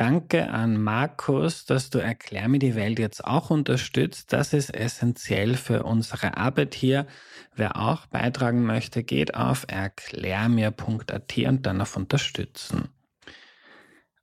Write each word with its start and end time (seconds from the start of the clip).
Danke 0.00 0.48
an 0.48 0.82
Markus, 0.82 1.66
dass 1.66 1.90
du 1.90 1.98
Erklär 1.98 2.48
mir 2.48 2.58
die 2.58 2.74
Welt 2.74 2.98
jetzt 2.98 3.22
auch 3.22 3.50
unterstützt. 3.50 4.32
Das 4.32 4.54
ist 4.54 4.74
essentiell 4.74 5.56
für 5.56 5.82
unsere 5.82 6.38
Arbeit 6.38 6.74
hier. 6.74 7.06
Wer 7.54 7.76
auch 7.76 8.06
beitragen 8.06 8.64
möchte, 8.64 9.02
geht 9.02 9.34
auf 9.34 9.66
erklärmir.at 9.68 11.36
und 11.36 11.66
dann 11.66 11.82
auf 11.82 11.98
Unterstützen. 11.98 12.88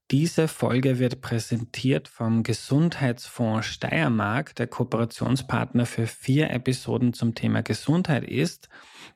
Diese 0.10 0.48
Folge 0.48 1.00
wird 1.00 1.20
präsentiert 1.20 2.08
vom 2.08 2.44
Gesundheitsfonds 2.44 3.68
Steiermark, 3.68 4.56
der 4.56 4.68
Kooperationspartner 4.68 5.86
für 5.86 6.08
vier 6.08 6.50
Episoden 6.50 7.12
zum 7.12 7.36
Thema 7.36 7.62
Gesundheit 7.62 8.24
ist. 8.24 8.70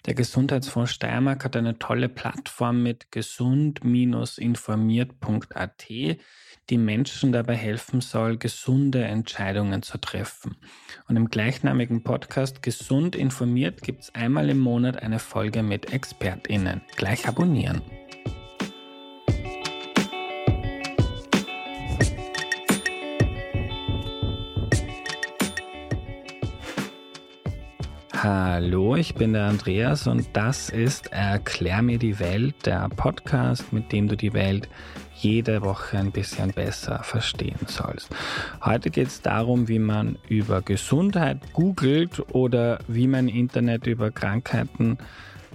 Der 0.05 0.16
Gesundheitsfonds 0.16 0.91
Steiermark 0.91 1.45
hat 1.45 1.55
eine 1.55 1.80
tolle 1.80 2.09
Plattform 2.09 2.84
mit 2.84 3.09
gesund-informiert.at, 3.09 5.88
die 5.88 6.77
Menschen 6.77 7.31
dabei 7.31 7.55
helfen 7.55 8.02
soll, 8.02 8.38
gesunde 8.38 9.05
Entscheidungen 9.05 9.84
zu 9.84 9.98
treffen. 9.98 10.58
Und 11.08 11.16
im 11.16 11.30
gleichnamigen 11.30 12.03
Podcast 12.03 12.62
Gesund 12.62 13.16
informiert 13.16 13.81
gibt 13.81 14.02
es 14.02 14.13
einmal 14.13 14.49
im 14.49 14.59
Monat 14.59 15.02
eine 15.02 15.20
Folge 15.20 15.63
mit 15.63 15.94
ExpertInnen. 15.94 16.81
Gleich 16.98 17.30
abonnieren. 17.30 17.81
Hallo, 28.23 28.95
ich 28.95 29.16
bin 29.16 29.34
der 29.34 29.45
Andreas 29.45 30.05
und 30.05 30.27
das 30.34 30.70
ist 30.70 31.12
Erklär 31.12 31.81
mir 31.81 31.98
die 31.98 32.20
Welt, 32.20 32.67
der 32.67 32.88
Podcast, 32.89 33.73
mit 33.73 33.91
dem 33.91 34.07
du 34.07 34.16
die 34.16 34.34
Welt 34.34 34.70
jede 35.16 35.63
Woche 35.63 35.98
ein 35.98 36.12
bisschen 36.12 36.52
besser 36.52 37.02
verstehen 37.02 37.57
sollst. 37.65 38.15
Heute 38.63 38.91
geht 38.91 39.07
es 39.07 39.23
darum, 39.23 39.67
wie 39.67 39.79
man 39.79 40.20
über 40.29 40.62
Gesundheit 40.62 41.51
googelt 41.54 42.21
oder 42.31 42.77
wie 42.87 43.07
man 43.07 43.27
im 43.27 43.35
Internet 43.35 43.87
über 43.87 44.12
Krankheiten 44.12 44.99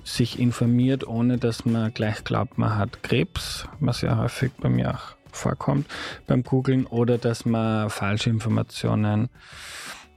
sich 0.03 0.41
informiert, 0.41 1.07
ohne 1.07 1.39
dass 1.39 1.67
man 1.67 1.95
gleich 1.95 2.25
glaubt, 2.25 2.59
man 2.59 2.77
hat 2.77 3.05
Krebs, 3.05 3.69
was 3.79 4.01
ja 4.01 4.17
häufig 4.19 4.51
bei 4.61 4.69
mir 4.69 4.91
auch 4.91 5.15
vorkommt 5.31 5.87
beim 6.27 6.43
Googlen, 6.43 6.87
oder 6.87 7.17
dass 7.17 7.45
man 7.45 7.91
falsche 7.91 8.29
Informationen 8.29 9.29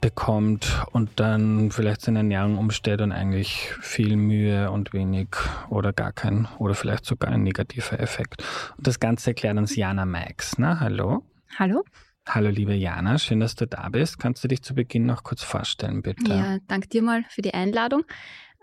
bekommt 0.00 0.84
und 0.92 1.20
dann 1.20 1.70
vielleicht 1.70 2.00
seine 2.00 2.20
Ernährung 2.20 2.58
umstellt 2.58 3.00
und 3.00 3.12
eigentlich 3.12 3.72
viel 3.80 4.16
Mühe 4.16 4.70
und 4.70 4.92
wenig 4.92 5.28
oder 5.68 5.92
gar 5.92 6.12
kein 6.12 6.48
oder 6.58 6.74
vielleicht 6.74 7.04
sogar 7.04 7.30
ein 7.30 7.42
negativer 7.42 8.00
Effekt. 8.00 8.42
Und 8.76 8.86
das 8.86 9.00
Ganze 9.00 9.30
erklärt 9.30 9.56
uns 9.56 9.76
Jana 9.76 10.06
Max. 10.06 10.58
Na, 10.58 10.80
hallo. 10.80 11.24
Hallo. 11.58 11.84
Hallo, 12.28 12.48
liebe 12.48 12.74
Jana, 12.74 13.18
schön, 13.18 13.40
dass 13.40 13.54
du 13.54 13.66
da 13.66 13.88
bist. 13.88 14.18
Kannst 14.18 14.44
du 14.44 14.48
dich 14.48 14.62
zu 14.62 14.74
Beginn 14.74 15.06
noch 15.06 15.24
kurz 15.24 15.42
vorstellen, 15.42 16.02
bitte? 16.02 16.32
Ja, 16.32 16.58
danke 16.68 16.88
dir 16.88 17.02
mal 17.02 17.24
für 17.28 17.42
die 17.42 17.54
Einladung. 17.54 18.04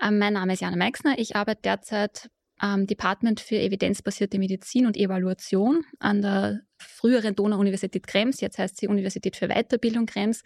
Ähm, 0.02 0.20
mein 0.20 0.34
Name 0.34 0.54
ist 0.54 0.62
Jana 0.62 0.78
Meixner. 0.78 1.16
Ich 1.18 1.36
arbeite 1.36 1.62
derzeit 1.64 2.30
am 2.60 2.88
Department 2.88 3.40
für 3.40 3.60
evidenzbasierte 3.60 4.40
Medizin 4.40 4.86
und 4.86 4.98
Evaluation 4.98 5.84
an 6.00 6.22
der 6.22 6.62
früheren 6.78 7.36
Donau-Universität 7.36 8.08
Krems. 8.08 8.42
Jetzt 8.42 8.58
heißt 8.58 8.78
sie 8.78 8.88
Universität 8.88 9.36
für 9.36 9.48
Weiterbildung 9.48 10.06
Krems 10.06 10.44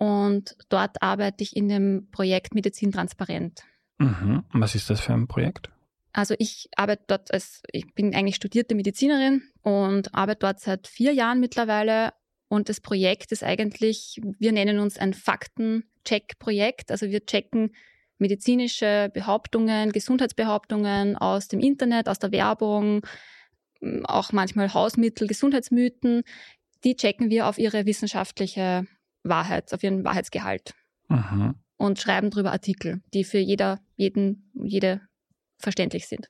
und 0.00 0.56
dort 0.70 1.02
arbeite 1.02 1.44
ich 1.44 1.54
in 1.54 1.68
dem 1.68 2.08
Projekt 2.10 2.54
Medizin 2.54 2.90
transparent. 2.90 3.64
Mhm. 3.98 4.44
Was 4.54 4.74
ist 4.74 4.88
das 4.88 5.00
für 5.00 5.12
ein 5.12 5.28
Projekt? 5.28 5.68
Also 6.14 6.34
ich 6.38 6.70
arbeite 6.74 7.04
dort 7.06 7.30
als, 7.34 7.62
ich 7.70 7.92
bin 7.94 8.14
eigentlich 8.14 8.36
studierte 8.36 8.74
Medizinerin 8.74 9.42
und 9.60 10.14
arbeite 10.14 10.38
dort 10.38 10.60
seit 10.60 10.88
vier 10.88 11.12
Jahren 11.12 11.38
mittlerweile. 11.38 12.14
Und 12.48 12.70
das 12.70 12.80
Projekt 12.80 13.30
ist 13.30 13.44
eigentlich, 13.44 14.18
wir 14.38 14.52
nennen 14.52 14.78
uns 14.78 14.96
ein 14.96 15.12
Fakten-Check-Projekt. 15.12 16.90
Also 16.90 17.10
wir 17.10 17.26
checken 17.26 17.74
medizinische 18.16 19.10
Behauptungen, 19.12 19.92
Gesundheitsbehauptungen 19.92 21.16
aus 21.16 21.48
dem 21.48 21.60
Internet, 21.60 22.08
aus 22.08 22.18
der 22.18 22.32
Werbung, 22.32 23.02
auch 24.04 24.32
manchmal 24.32 24.72
Hausmittel, 24.72 25.26
Gesundheitsmythen. 25.26 26.22
Die 26.84 26.96
checken 26.96 27.28
wir 27.28 27.46
auf 27.46 27.58
ihre 27.58 27.84
wissenschaftliche 27.84 28.86
Wahrheit, 29.22 29.72
auf 29.72 29.82
ihren 29.82 30.04
Wahrheitsgehalt. 30.04 30.74
Mhm. 31.08 31.54
Und 31.76 31.98
schreiben 31.98 32.30
darüber 32.30 32.52
Artikel, 32.52 33.02
die 33.14 33.24
für 33.24 33.38
jeder, 33.38 33.80
jeden, 33.96 34.50
jede 34.54 35.00
verständlich 35.58 36.08
sind. 36.08 36.28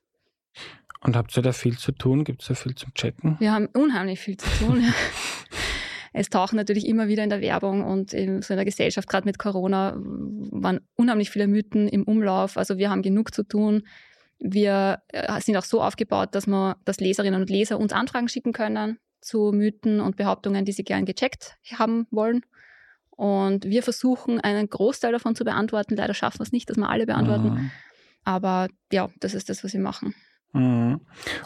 Und 1.03 1.17
habt 1.17 1.37
ihr 1.37 1.43
da 1.43 1.53
viel 1.53 1.79
zu 1.79 1.93
tun? 1.93 2.25
Gibt 2.25 2.43
es 2.43 2.49
da 2.49 2.55
viel 2.55 2.75
zum 2.75 2.93
Checken? 2.95 3.37
Wir 3.41 3.53
haben 3.53 3.67
unheimlich 3.67 4.21
viel 4.21 4.37
zu 4.37 4.49
tun. 4.59 4.85
es 6.13 6.29
tauchen 6.29 6.57
natürlich 6.57 6.87
immer 6.87 7.09
wieder 7.09 7.25
in 7.25 7.31
der 7.31 7.41
Werbung 7.41 7.83
und 7.83 8.13
in 8.13 8.43
so 8.43 8.53
einer 8.53 8.65
Gesellschaft, 8.65 9.09
gerade 9.09 9.27
mit 9.27 9.39
Corona, 9.39 9.97
waren 9.97 10.81
unheimlich 10.97 11.31
viele 11.31 11.47
Mythen 11.47 11.89
im 11.89 12.05
Umlauf. 12.05 12.59
Also 12.59 12.77
wir 12.77 12.91
haben 12.91 13.03
genug 13.03 13.35
zu 13.35 13.45
tun. 13.45 13.87
Wir 14.39 15.03
äh, 15.09 15.41
sind 15.41 15.57
auch 15.57 15.65
so 15.65 15.83
aufgebaut, 15.83 16.35
dass 16.35 16.47
man, 16.47 16.75
dass 16.85 17.01
Leserinnen 17.01 17.41
und 17.41 17.51
Leser 17.51 17.79
uns 17.79 17.93
Anfragen 17.93 18.29
schicken 18.29 18.53
können 18.53 18.99
zu 19.21 19.53
Mythen 19.53 20.01
und 20.01 20.17
Behauptungen, 20.17 20.65
die 20.65 20.73
sie 20.73 20.85
gern 20.85 21.05
gecheckt 21.05 21.57
haben 21.75 22.07
wollen. 22.11 22.43
Und 23.21 23.67
wir 23.67 23.83
versuchen, 23.83 24.41
einen 24.41 24.71
Großteil 24.71 25.13
davon 25.13 25.37
zu 25.37 25.45
beantworten. 25.45 25.95
Leider 25.95 26.15
schaffen 26.15 26.39
wir 26.39 26.45
es 26.45 26.53
nicht, 26.53 26.71
dass 26.71 26.79
wir 26.79 26.89
alle 26.89 27.05
beantworten. 27.05 27.51
Mhm. 27.51 27.71
Aber 28.25 28.69
ja, 28.91 29.11
das 29.21 29.35
ist 29.35 29.51
das, 29.51 29.63
was 29.63 29.75
wir 29.75 29.81
machen. 29.81 30.15
Mhm. 30.55 31.03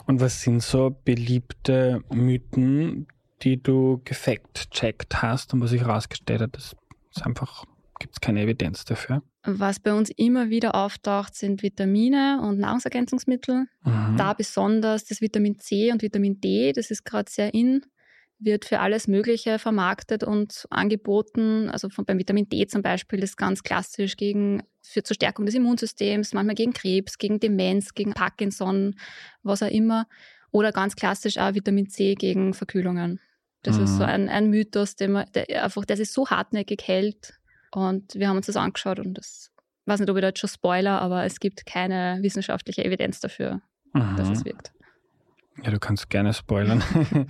Und 0.06 0.20
was 0.20 0.40
sind 0.40 0.62
so 0.62 0.96
beliebte 1.04 2.00
Mythen, 2.12 3.08
die 3.42 3.60
du 3.60 4.00
gefackt-checkt 4.04 5.20
hast 5.20 5.52
und 5.52 5.62
was 5.62 5.70
sich 5.70 5.80
herausgestellt 5.80 6.42
hat, 6.42 6.54
das 6.54 6.76
ist 7.10 7.26
einfach, 7.26 7.64
gibt 7.98 8.14
es 8.14 8.20
keine 8.20 8.42
Evidenz 8.42 8.84
dafür? 8.84 9.24
Was 9.42 9.80
bei 9.80 9.92
uns 9.92 10.10
immer 10.10 10.50
wieder 10.50 10.76
auftaucht, 10.76 11.34
sind 11.34 11.64
Vitamine 11.64 12.40
und 12.40 12.60
Nahrungsergänzungsmittel. 12.60 13.66
Mhm. 13.82 14.16
Da 14.16 14.32
besonders 14.32 15.06
das 15.06 15.20
Vitamin 15.20 15.58
C 15.58 15.90
und 15.90 16.02
Vitamin 16.02 16.40
D, 16.40 16.72
das 16.72 16.92
ist 16.92 17.04
gerade 17.04 17.28
sehr 17.28 17.52
in 17.52 17.84
wird 18.44 18.64
für 18.64 18.80
alles 18.80 19.08
Mögliche 19.08 19.58
vermarktet 19.58 20.24
und 20.24 20.66
angeboten. 20.70 21.70
Also 21.70 21.88
von, 21.88 22.04
beim 22.04 22.18
Vitamin 22.18 22.48
D 22.48 22.66
zum 22.66 22.82
Beispiel 22.82 23.22
ist 23.22 23.36
ganz 23.36 23.62
klassisch 23.62 24.16
gegen, 24.16 24.62
für 24.82 25.02
zur 25.02 25.14
Stärkung 25.14 25.46
des 25.46 25.54
Immunsystems, 25.54 26.34
manchmal 26.34 26.54
gegen 26.54 26.72
Krebs, 26.72 27.18
gegen 27.18 27.40
Demenz, 27.40 27.94
gegen 27.94 28.12
Parkinson, 28.12 28.96
was 29.42 29.62
auch 29.62 29.70
immer. 29.70 30.06
Oder 30.50 30.72
ganz 30.72 30.94
klassisch 30.94 31.38
auch 31.38 31.54
Vitamin 31.54 31.88
C 31.88 32.14
gegen 32.14 32.54
Verkühlungen. 32.54 33.20
Das 33.62 33.78
mhm. 33.78 33.84
ist 33.84 33.96
so 33.96 34.02
mhm. 34.04 34.08
ein, 34.08 34.28
ein 34.28 34.50
Mythos, 34.50 34.94
der, 34.94 35.08
man, 35.08 35.26
der 35.34 35.64
einfach, 35.64 35.84
der 35.84 35.96
sich 35.96 36.10
so 36.10 36.28
hartnäckig 36.28 36.82
hält. 36.84 37.34
Und 37.72 38.14
wir 38.14 38.28
haben 38.28 38.36
uns 38.36 38.46
das 38.46 38.56
angeschaut 38.56 39.00
und 39.00 39.14
das, 39.14 39.50
weiß 39.86 40.00
nicht, 40.00 40.10
ob 40.10 40.16
ich 40.16 40.20
da 40.20 40.28
jetzt 40.28 40.38
schon 40.38 40.50
spoiler, 40.50 41.00
aber 41.02 41.24
es 41.24 41.40
gibt 41.40 41.66
keine 41.66 42.18
wissenschaftliche 42.20 42.84
Evidenz 42.84 43.20
dafür, 43.20 43.62
mhm. 43.92 44.16
dass 44.16 44.28
es 44.28 44.44
wirkt. 44.44 44.72
Ja, 45.62 45.70
du 45.70 45.78
kannst 45.78 46.10
gerne 46.10 46.32
spoilern. 46.34 46.82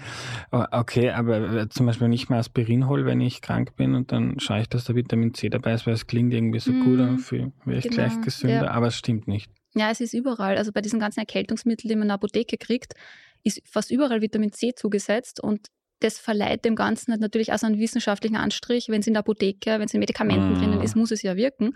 okay, 0.51 1.11
aber 1.11 1.57
äh, 1.57 1.69
zum 1.69 1.87
Beispiel, 1.87 2.07
wenn 2.07 2.13
ich 2.13 2.31
mal 2.31 2.39
Aspirin 2.39 2.89
hole, 2.89 3.05
wenn 3.05 3.21
ich 3.21 3.43
krank 3.43 3.77
bin 3.77 3.95
und 3.95 4.13
dann 4.13 4.41
schaue 4.41 4.63
ich, 4.63 4.69
dass 4.69 4.85
da 4.85 4.95
Vitamin 4.95 5.35
C 5.35 5.51
dabei 5.51 5.75
ist, 5.75 5.87
weil 5.87 5.95
es 5.95 6.07
klingt 6.07 6.33
irgendwie 6.33 6.59
so 6.59 6.73
mm, 6.73 6.85
gut, 6.85 7.01
dann 7.01 7.19
wäre 7.65 7.79
ich 7.79 7.85
genau, 7.85 7.97
gleich 7.97 8.21
gesünder, 8.23 8.65
ja. 8.65 8.71
aber 8.71 8.87
es 8.87 8.97
stimmt 8.97 9.29
nicht. 9.29 9.51
Ja, 9.75 9.91
es 9.91 10.01
ist 10.01 10.15
überall. 10.15 10.57
Also 10.57 10.73
bei 10.73 10.81
diesen 10.81 11.01
ganzen 11.01 11.21
Erkältungsmitteln, 11.21 11.89
die 11.89 11.97
man 11.97 12.03
in 12.03 12.09
der 12.09 12.15
Apotheke 12.15 12.57
kriegt, 12.57 12.95
ist 13.43 13.61
fast 13.67 13.91
überall 13.91 14.23
Vitamin 14.23 14.53
C 14.53 14.73
zugesetzt 14.75 15.41
und 15.41 15.69
das 16.01 16.19
verleiht 16.19 16.65
dem 16.65 16.77
Ganzen 16.77 17.13
halt 17.13 17.21
natürlich 17.21 17.53
auch 17.53 17.59
so 17.59 17.67
einen 17.67 17.79
wissenschaftlichen 17.79 18.37
Anstrich. 18.37 18.89
Wenn 18.89 19.01
es 19.01 19.07
in 19.07 19.15
der 19.15 19.21
Apotheke, 19.21 19.73
wenn 19.73 19.83
es 19.83 19.95
in 19.95 20.01
Medikamenten 20.01 20.55
mm. 20.55 20.59
drinnen 20.59 20.81
ist, 20.81 20.97
muss 20.97 21.11
es 21.11 21.23
ja 21.23 21.37
wirken. 21.37 21.75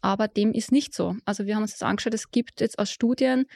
Aber 0.00 0.28
dem 0.28 0.52
ist 0.52 0.72
nicht 0.72 0.94
so. 0.94 1.16
Also 1.24 1.46
wir 1.46 1.56
haben 1.56 1.62
uns 1.62 1.72
das 1.72 1.82
angeschaut, 1.82 2.14
es 2.14 2.30
gibt 2.30 2.60
jetzt 2.60 2.78
aus 2.78 2.90
Studien 2.90 3.46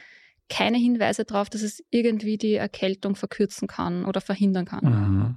keine 0.49 0.77
Hinweise 0.77 1.25
darauf, 1.25 1.49
dass 1.49 1.61
es 1.61 1.83
irgendwie 1.89 2.37
die 2.37 2.55
Erkältung 2.55 3.15
verkürzen 3.15 3.67
kann 3.67 4.05
oder 4.05 4.21
verhindern 4.21 4.65
kann. 4.65 4.83
Mhm. 4.83 5.35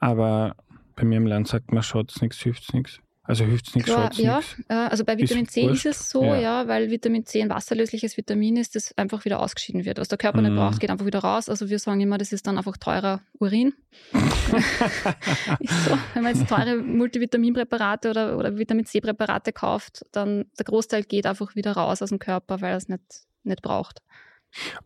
Aber 0.00 0.56
bei 0.96 1.04
mir 1.04 1.16
im 1.16 1.26
Land 1.26 1.48
sagt 1.48 1.72
man, 1.72 1.82
schaut's 1.82 2.20
nichts, 2.20 2.38
hilft's 2.38 2.72
nichts. 2.72 3.00
Also 3.28 3.44
hilft's 3.44 3.74
nichts, 3.74 3.90
schaut's 3.90 4.16
Ja, 4.16 4.36
nix. 4.36 4.56
Äh, 4.68 4.74
also 4.74 5.04
bei 5.04 5.18
Vitamin 5.18 5.44
ist 5.44 5.52
C 5.52 5.64
wurscht. 5.64 5.84
ist 5.84 6.00
es 6.00 6.08
so, 6.08 6.24
ja. 6.24 6.40
ja. 6.40 6.68
weil 6.68 6.90
Vitamin 6.90 7.26
C 7.26 7.42
ein 7.42 7.50
wasserlösliches 7.50 8.16
Vitamin 8.16 8.56
ist, 8.56 8.74
das 8.74 8.96
einfach 8.96 9.26
wieder 9.26 9.40
ausgeschieden 9.40 9.84
wird. 9.84 9.98
Was 9.98 10.08
der 10.08 10.16
Körper 10.16 10.40
mhm. 10.40 10.46
nicht 10.46 10.56
braucht, 10.56 10.80
geht 10.80 10.88
einfach 10.88 11.04
wieder 11.04 11.18
raus. 11.18 11.50
Also 11.50 11.68
wir 11.68 11.78
sagen 11.78 12.00
immer, 12.00 12.16
das 12.16 12.32
ist 12.32 12.46
dann 12.46 12.56
einfach 12.56 12.78
teurer 12.78 13.20
Urin. 13.38 13.74
so. 14.12 14.18
Wenn 16.14 16.22
man 16.22 16.34
jetzt 16.34 16.48
teure 16.48 16.78
Multivitaminpräparate 16.78 18.08
oder, 18.08 18.38
oder 18.38 18.56
Vitamin 18.56 18.86
C-Präparate 18.86 19.52
kauft, 19.52 20.06
dann 20.12 20.46
der 20.58 20.64
Großteil 20.64 21.02
geht 21.02 21.26
einfach 21.26 21.54
wieder 21.54 21.72
raus 21.72 22.00
aus 22.00 22.08
dem 22.08 22.18
Körper, 22.18 22.62
weil 22.62 22.70
er 22.70 22.78
es 22.78 22.88
nicht, 22.88 23.02
nicht 23.44 23.60
braucht. 23.60 24.00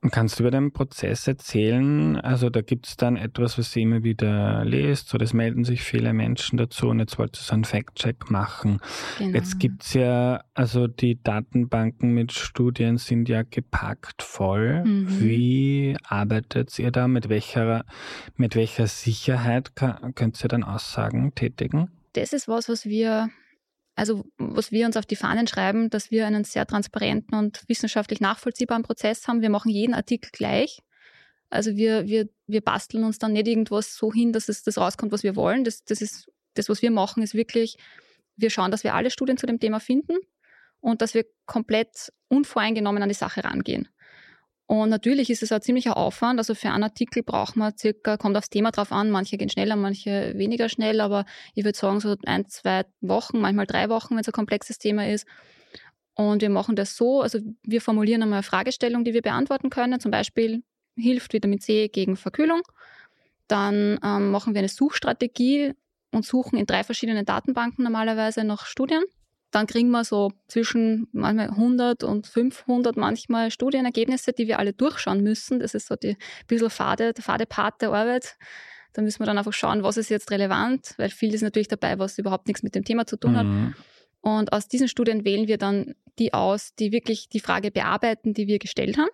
Und 0.00 0.10
kannst 0.10 0.38
du 0.38 0.42
über 0.42 0.50
den 0.50 0.72
Prozess 0.72 1.26
erzählen? 1.28 2.16
Also 2.16 2.50
da 2.50 2.62
gibt 2.62 2.86
es 2.86 2.96
dann 2.96 3.16
etwas, 3.16 3.58
was 3.58 3.72
sie 3.72 3.82
immer 3.82 4.02
wieder 4.02 4.64
lest, 4.64 5.08
so 5.08 5.18
das 5.18 5.32
melden 5.32 5.64
sich 5.64 5.82
viele 5.82 6.12
Menschen 6.12 6.56
dazu 6.56 6.88
und 6.88 6.98
jetzt 6.98 7.18
wollt 7.18 7.36
ihr 7.36 7.42
so 7.42 7.54
einen 7.54 7.64
Fact-Check 7.64 8.30
machen. 8.30 8.80
Genau. 9.18 9.36
Jetzt 9.36 9.58
gibt 9.58 9.84
es 9.84 9.94
ja, 9.94 10.42
also 10.54 10.86
die 10.86 11.22
Datenbanken 11.22 12.12
mit 12.12 12.32
Studien 12.32 12.98
sind 12.98 13.28
ja 13.28 13.42
gepackt 13.42 14.22
voll. 14.22 14.84
Mhm. 14.84 15.20
Wie 15.20 15.96
arbeitet 16.04 16.78
ihr 16.78 16.90
da? 16.90 17.08
Mit 17.08 17.28
welcher, 17.28 17.84
mit 18.36 18.56
welcher 18.56 18.86
Sicherheit 18.86 19.72
könnt 19.76 20.42
ihr 20.42 20.48
dann 20.48 20.64
Aussagen 20.64 21.34
tätigen? 21.34 21.90
Das 22.14 22.32
ist 22.32 22.48
was, 22.48 22.68
was 22.68 22.84
wir 22.84 23.30
also 23.94 24.24
was 24.38 24.72
wir 24.72 24.86
uns 24.86 24.96
auf 24.96 25.06
die 25.06 25.16
Fahnen 25.16 25.46
schreiben, 25.46 25.90
dass 25.90 26.10
wir 26.10 26.26
einen 26.26 26.44
sehr 26.44 26.66
transparenten 26.66 27.36
und 27.38 27.62
wissenschaftlich 27.68 28.20
nachvollziehbaren 28.20 28.82
Prozess 28.82 29.28
haben. 29.28 29.42
Wir 29.42 29.50
machen 29.50 29.70
jeden 29.70 29.94
Artikel 29.94 30.30
gleich. 30.32 30.80
Also 31.50 31.76
wir, 31.76 32.06
wir, 32.06 32.28
wir 32.46 32.62
basteln 32.62 33.04
uns 33.04 33.18
dann 33.18 33.34
nicht 33.34 33.46
irgendwas 33.46 33.94
so 33.94 34.12
hin, 34.12 34.32
dass 34.32 34.48
es 34.48 34.62
das 34.62 34.78
rauskommt, 34.78 35.12
was 35.12 35.22
wir 35.22 35.36
wollen. 35.36 35.64
Das, 35.64 35.84
das 35.84 36.00
ist 36.00 36.30
das, 36.54 36.68
was 36.68 36.80
wir 36.80 36.90
machen, 36.90 37.22
ist 37.22 37.34
wirklich, 37.34 37.76
wir 38.36 38.48
schauen, 38.50 38.70
dass 38.70 38.84
wir 38.84 38.94
alle 38.94 39.10
Studien 39.10 39.36
zu 39.36 39.46
dem 39.46 39.60
Thema 39.60 39.78
finden 39.78 40.16
und 40.80 41.02
dass 41.02 41.12
wir 41.12 41.26
komplett 41.44 42.12
unvoreingenommen 42.28 43.02
an 43.02 43.08
die 43.08 43.14
Sache 43.14 43.44
rangehen. 43.44 43.88
Und 44.72 44.88
natürlich 44.88 45.28
ist 45.28 45.42
es 45.42 45.52
ein 45.52 45.60
ziemlicher 45.60 45.98
Aufwand. 45.98 46.40
Also 46.40 46.54
für 46.54 46.70
einen 46.70 46.82
Artikel 46.82 47.22
braucht 47.22 47.56
man 47.56 47.76
circa, 47.76 48.16
kommt 48.16 48.38
aufs 48.38 48.48
Thema 48.48 48.70
drauf 48.70 48.90
an, 48.90 49.10
manche 49.10 49.36
gehen 49.36 49.50
schneller, 49.50 49.76
manche 49.76 50.32
weniger 50.38 50.70
schnell, 50.70 51.02
aber 51.02 51.26
ich 51.54 51.66
würde 51.66 51.76
sagen, 51.76 52.00
so 52.00 52.16
ein, 52.24 52.48
zwei 52.48 52.86
Wochen, 53.02 53.38
manchmal 53.38 53.66
drei 53.66 53.90
Wochen, 53.90 54.14
wenn 54.14 54.20
es 54.20 54.28
ein 54.28 54.32
komplexes 54.32 54.78
Thema 54.78 55.06
ist. 55.06 55.26
Und 56.14 56.40
wir 56.40 56.48
machen 56.48 56.74
das 56.74 56.96
so, 56.96 57.20
also 57.20 57.38
wir 57.62 57.82
formulieren 57.82 58.22
einmal 58.22 58.38
eine 58.38 58.44
Fragestellung, 58.44 59.04
die 59.04 59.12
wir 59.12 59.20
beantworten 59.20 59.68
können. 59.68 60.00
Zum 60.00 60.10
Beispiel, 60.10 60.62
hilft 60.96 61.34
Vitamin 61.34 61.60
C 61.60 61.88
gegen 61.88 62.16
Verkühlung? 62.16 62.62
Dann 63.48 64.00
ähm, 64.02 64.30
machen 64.30 64.54
wir 64.54 64.60
eine 64.60 64.70
Suchstrategie 64.70 65.74
und 66.12 66.24
suchen 66.24 66.58
in 66.58 66.64
drei 66.64 66.82
verschiedenen 66.82 67.26
Datenbanken 67.26 67.84
normalerweise 67.84 68.42
nach 68.42 68.64
Studien 68.64 69.02
dann 69.52 69.66
kriegen 69.66 69.90
wir 69.90 70.02
so 70.02 70.32
zwischen 70.48 71.06
manchmal 71.12 71.50
100 71.50 72.04
und 72.04 72.26
500 72.26 72.96
manchmal 72.96 73.50
Studienergebnisse, 73.50 74.32
die 74.32 74.48
wir 74.48 74.58
alle 74.58 74.72
durchschauen 74.72 75.22
müssen. 75.22 75.60
Das 75.60 75.74
ist 75.74 75.86
so 75.86 75.94
die 75.94 76.16
bisschen 76.48 76.70
fade, 76.70 77.12
der 77.12 77.22
fade 77.22 77.46
Part 77.46 77.82
der 77.82 77.92
Arbeit. 77.92 78.36
Da 78.94 79.02
müssen 79.02 79.20
wir 79.20 79.26
dann 79.26 79.38
einfach 79.38 79.52
schauen, 79.52 79.82
was 79.82 79.98
ist 79.98 80.08
jetzt 80.08 80.30
relevant, 80.30 80.94
weil 80.96 81.10
viel 81.10 81.34
ist 81.34 81.42
natürlich 81.42 81.68
dabei, 81.68 81.98
was 81.98 82.18
überhaupt 82.18 82.46
nichts 82.48 82.62
mit 82.62 82.74
dem 82.74 82.84
Thema 82.84 83.06
zu 83.06 83.16
tun 83.16 83.36
hat. 83.36 83.46
Mhm. 83.46 83.74
Und 84.22 84.52
aus 84.52 84.68
diesen 84.68 84.88
Studien 84.88 85.24
wählen 85.24 85.48
wir 85.48 85.58
dann 85.58 85.94
die 86.18 86.32
aus, 86.32 86.74
die 86.74 86.92
wirklich 86.92 87.28
die 87.28 87.40
Frage 87.40 87.70
bearbeiten, 87.70 88.34
die 88.34 88.46
wir 88.46 88.58
gestellt 88.58 88.96
haben. 88.96 89.10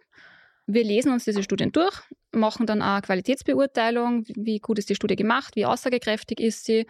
Wir 0.66 0.84
lesen 0.84 1.12
uns 1.12 1.24
diese 1.24 1.42
Studien 1.42 1.72
durch, 1.72 2.02
machen 2.30 2.66
dann 2.66 2.82
eine 2.82 3.00
Qualitätsbeurteilung, 3.02 4.24
wie 4.36 4.58
gut 4.58 4.78
ist 4.78 4.90
die 4.90 4.94
Studie 4.94 5.16
gemacht, 5.16 5.56
wie 5.56 5.64
aussagekräftig 5.64 6.40
ist 6.40 6.64
sie, 6.64 6.86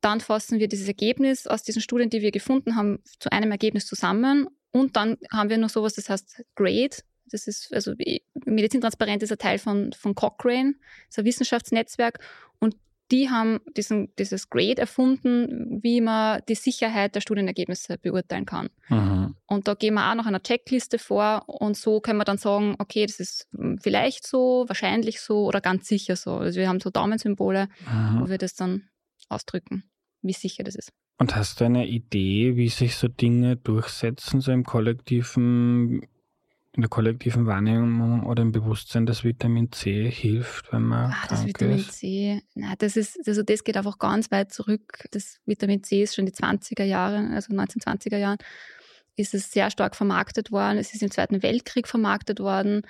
dann 0.00 0.20
fassen 0.20 0.58
wir 0.58 0.68
dieses 0.68 0.88
Ergebnis 0.88 1.46
aus 1.46 1.62
diesen 1.62 1.82
Studien, 1.82 2.10
die 2.10 2.22
wir 2.22 2.30
gefunden 2.30 2.76
haben, 2.76 3.00
zu 3.18 3.30
einem 3.32 3.50
Ergebnis 3.50 3.86
zusammen. 3.86 4.48
Und 4.70 4.96
dann 4.96 5.16
haben 5.32 5.50
wir 5.50 5.58
noch 5.58 5.70
sowas, 5.70 5.94
das 5.94 6.08
heißt 6.08 6.44
Grade. 6.54 6.96
Das 7.30 7.46
ist, 7.46 7.72
also 7.74 7.92
Medizintransparent 8.46 9.22
ist 9.22 9.32
ein 9.32 9.38
Teil 9.38 9.58
von, 9.58 9.92
von 9.92 10.14
Cochrane, 10.14 10.74
das 11.06 11.14
ist 11.14 11.18
ein 11.18 11.24
Wissenschaftsnetzwerk. 11.26 12.20
Und 12.58 12.76
die 13.10 13.30
haben 13.30 13.60
diesen, 13.76 14.14
dieses 14.16 14.50
Grade 14.50 14.78
erfunden, 14.78 15.82
wie 15.82 16.00
man 16.00 16.42
die 16.48 16.54
Sicherheit 16.54 17.14
der 17.14 17.20
Studienergebnisse 17.20 17.98
beurteilen 17.98 18.46
kann. 18.46 18.68
Mhm. 18.88 19.34
Und 19.46 19.68
da 19.68 19.74
gehen 19.74 19.94
wir 19.94 20.10
auch 20.10 20.14
noch 20.14 20.26
einer 20.26 20.42
Checkliste 20.42 20.98
vor 20.98 21.44
und 21.46 21.76
so 21.76 22.00
können 22.00 22.18
wir 22.18 22.24
dann 22.24 22.38
sagen, 22.38 22.76
okay, 22.78 23.06
das 23.06 23.18
ist 23.18 23.48
vielleicht 23.80 24.26
so, 24.26 24.64
wahrscheinlich 24.68 25.20
so 25.20 25.46
oder 25.46 25.60
ganz 25.60 25.88
sicher 25.88 26.16
so. 26.16 26.32
Also 26.32 26.60
wir 26.60 26.68
haben 26.68 26.80
so 26.80 26.90
Daumensymbole, 26.90 27.68
mhm. 27.90 28.20
wo 28.20 28.28
wir 28.28 28.38
das 28.38 28.54
dann 28.54 28.88
ausdrücken, 29.28 29.84
wie 30.22 30.32
sicher 30.32 30.64
das 30.64 30.74
ist. 30.74 30.92
Und 31.18 31.34
hast 31.34 31.60
du 31.60 31.64
eine 31.64 31.86
Idee, 31.86 32.56
wie 32.56 32.68
sich 32.68 32.96
so 32.96 33.08
Dinge 33.08 33.56
durchsetzen, 33.56 34.40
so 34.40 34.52
im 34.52 34.64
kollektiven, 34.64 36.02
in 36.72 36.80
der 36.80 36.88
kollektiven 36.88 37.46
Wahrnehmung 37.46 38.24
oder 38.24 38.42
im 38.42 38.52
Bewusstsein, 38.52 39.04
dass 39.04 39.24
Vitamin 39.24 39.72
C 39.72 40.08
hilft, 40.08 40.72
wenn 40.72 40.82
man 40.82 41.10
ah, 41.10 41.26
das 41.28 41.44
Vitamin 41.44 41.78
ist? 41.78 41.92
C, 41.94 42.40
na, 42.54 42.74
das 42.78 42.96
ist, 42.96 43.26
also 43.26 43.42
das 43.42 43.64
geht 43.64 43.76
einfach 43.76 43.98
ganz 43.98 44.30
weit 44.30 44.52
zurück. 44.52 45.06
Das 45.10 45.40
Vitamin 45.44 45.82
C 45.82 46.04
ist 46.04 46.14
schon 46.14 46.26
die 46.26 46.32
20er 46.32 46.84
Jahre, 46.84 47.28
also 47.34 47.52
1920er 47.52 48.18
Jahren, 48.18 48.38
ist 49.16 49.34
es 49.34 49.50
sehr 49.50 49.70
stark 49.72 49.96
vermarktet 49.96 50.52
worden. 50.52 50.78
Es 50.78 50.94
ist 50.94 51.02
im 51.02 51.10
Zweiten 51.10 51.42
Weltkrieg 51.42 51.88
vermarktet 51.88 52.38
worden. 52.38 52.82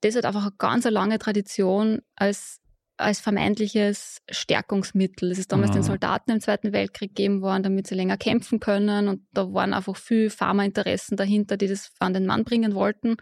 Das 0.00 0.16
hat 0.16 0.24
einfach 0.24 0.42
eine 0.42 0.54
ganz 0.58 0.84
lange 0.84 1.20
Tradition 1.20 2.02
als 2.16 2.61
als 2.96 3.20
vermeintliches 3.20 4.18
Stärkungsmittel. 4.30 5.30
Es 5.30 5.38
ist 5.38 5.52
damals 5.52 5.70
mhm. 5.70 5.74
den 5.74 5.82
Soldaten 5.82 6.30
im 6.30 6.40
Zweiten 6.40 6.72
Weltkrieg 6.72 7.14
gegeben 7.14 7.42
worden, 7.42 7.62
damit 7.62 7.86
sie 7.86 7.94
länger 7.94 8.16
kämpfen 8.16 8.60
können. 8.60 9.08
Und 9.08 9.26
da 9.32 9.52
waren 9.52 9.74
einfach 9.74 9.96
viel 9.96 10.30
Pharmainteressen 10.30 11.16
dahinter, 11.16 11.56
die 11.56 11.68
das 11.68 11.92
an 11.98 12.14
den 12.14 12.26
Mann 12.26 12.44
bringen 12.44 12.74
wollten, 12.74 13.16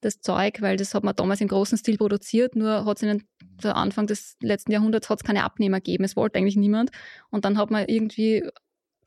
das 0.00 0.20
Zeug, 0.20 0.60
weil 0.62 0.76
das 0.76 0.94
hat 0.94 1.04
man 1.04 1.16
damals 1.16 1.40
im 1.40 1.48
großen 1.48 1.76
Stil 1.76 1.96
produziert, 1.96 2.54
nur 2.54 2.84
hat 2.84 2.98
es 2.98 3.02
in 3.02 3.26
den 3.62 3.70
Anfang 3.70 4.06
des 4.06 4.36
letzten 4.40 4.70
Jahrhunderts 4.70 5.10
hat's 5.10 5.24
keine 5.24 5.42
Abnehmer 5.42 5.78
gegeben. 5.78 6.04
Es 6.04 6.14
wollte 6.14 6.38
eigentlich 6.38 6.56
niemand. 6.56 6.90
Und 7.30 7.44
dann 7.44 7.58
hat 7.58 7.70
man 7.70 7.86
irgendwie 7.86 8.48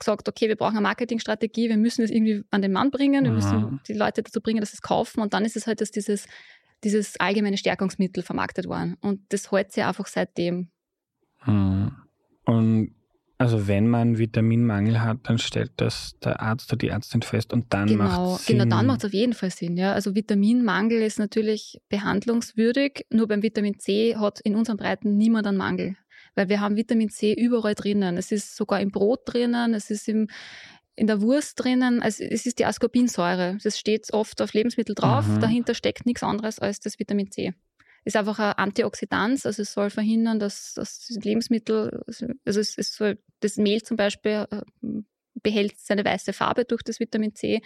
gesagt, 0.02 0.28
okay, 0.28 0.50
wir 0.50 0.58
brauchen 0.58 0.78
eine 0.78 0.82
Marketingstrategie, 0.82 1.70
wir 1.70 1.78
müssen 1.78 2.04
es 2.04 2.12
irgendwie 2.12 2.44
an 2.50 2.62
den 2.62 2.74
Mann 2.74 2.92
bringen, 2.92 3.24
wir 3.24 3.32
müssen 3.32 3.58
mhm. 3.58 3.80
die 3.88 3.94
Leute 3.94 4.24
dazu 4.24 4.42
bringen, 4.42 4.60
dass 4.60 4.72
sie 4.72 4.78
es 4.78 4.82
kaufen. 4.82 5.22
Und 5.22 5.34
dann 5.34 5.46
ist 5.46 5.56
es 5.56 5.68
halt, 5.68 5.80
dass 5.80 5.92
dieses 5.92 6.26
dieses 6.84 7.20
allgemeine 7.20 7.58
Stärkungsmittel 7.58 8.24
vermarktet 8.24 8.68
worden. 8.68 8.98
Und 9.02 9.22
das 9.30 9.52
hält 9.52 9.72
sich 9.72 9.84
einfach 9.84 10.08
seitdem. 10.08 10.70
Hm. 11.40 11.92
Und 12.46 12.96
also 13.42 13.68
wenn 13.68 13.88
man 13.88 14.20
Vitaminmangel 14.20 15.02
hat, 15.02 15.18
dann 15.24 15.40
stellt 15.40 15.72
das 15.78 16.16
der 16.24 16.42
Arzt 16.42 16.72
oder 16.72 16.78
die 16.78 16.90
Ärztin 16.90 17.24
fest 17.24 17.54
und 17.54 17.74
dann 17.74 17.88
genau, 17.88 18.04
macht 18.04 18.40
es 18.42 18.46
Sinn. 18.46 18.60
Genau, 18.60 18.76
dann 18.76 18.86
macht 18.86 19.00
es 19.00 19.06
auf 19.06 19.14
jeden 19.14 19.34
Fall 19.34 19.50
Sinn. 19.50 19.78
Ja. 19.78 19.94
Also 19.94 20.14
Vitaminmangel 20.14 21.02
ist 21.02 21.18
natürlich 21.18 21.80
behandlungswürdig, 21.90 23.08
nur 23.10 23.28
beim 23.28 23.42
Vitamin 23.42 23.80
C 23.80 24.16
hat 24.16 24.42
in 24.42 24.56
unseren 24.56 24.78
Breiten 24.78 25.18
niemand 25.18 25.48
einen 25.48 25.58
Mangel. 25.58 25.96
Weil 26.36 26.50
wir 26.50 26.62
haben 26.62 26.76
Vitamin 26.76 27.10
C 27.10 27.34
überall 27.34 27.74
drinnen. 27.74 28.16
Es 28.16 28.32
ist 28.32 28.56
sogar 28.56 28.80
im 28.80 28.92
Brot 28.92 29.22
drinnen, 29.26 29.74
es 29.74 29.90
ist 29.90 30.08
im, 30.08 30.28
in 31.02 31.08
der 31.08 31.20
Wurst 31.20 31.60
drinnen, 31.60 32.04
also 32.04 32.24
es 32.24 32.46
ist 32.46 32.60
die 32.60 32.66
Ascorbinsäure. 32.66 33.58
Das 33.64 33.80
steht 33.80 34.14
oft 34.14 34.40
auf 34.40 34.54
Lebensmittel 34.54 34.94
drauf. 34.94 35.26
Mhm. 35.26 35.40
Dahinter 35.40 35.74
steckt 35.74 36.06
nichts 36.06 36.22
anderes 36.22 36.60
als 36.60 36.80
das 36.80 37.00
Vitamin 37.00 37.32
C. 37.32 37.56
Ist 38.06 38.16
einfach 38.16 38.38
ein 38.38 38.54
Antioxidant, 38.54 39.44
also 39.44 39.64
es 39.64 39.74
soll 39.74 39.90
verhindern, 39.90 40.38
dass, 40.38 40.76
dass 40.76 41.10
Lebensmittel, 41.10 42.04
also 42.06 42.60
es, 42.60 42.78
es 42.78 42.94
soll, 42.96 43.18
das 43.40 43.58
Mehl 43.58 43.82
zum 43.82 43.98
Beispiel 43.98 44.46
äh, 44.52 44.62
behält 45.42 45.80
seine 45.80 46.06
weiße 46.06 46.34
Farbe 46.34 46.66
durch 46.66 46.84
das 46.84 47.00
Vitamin 47.00 47.34
C. 47.34 47.62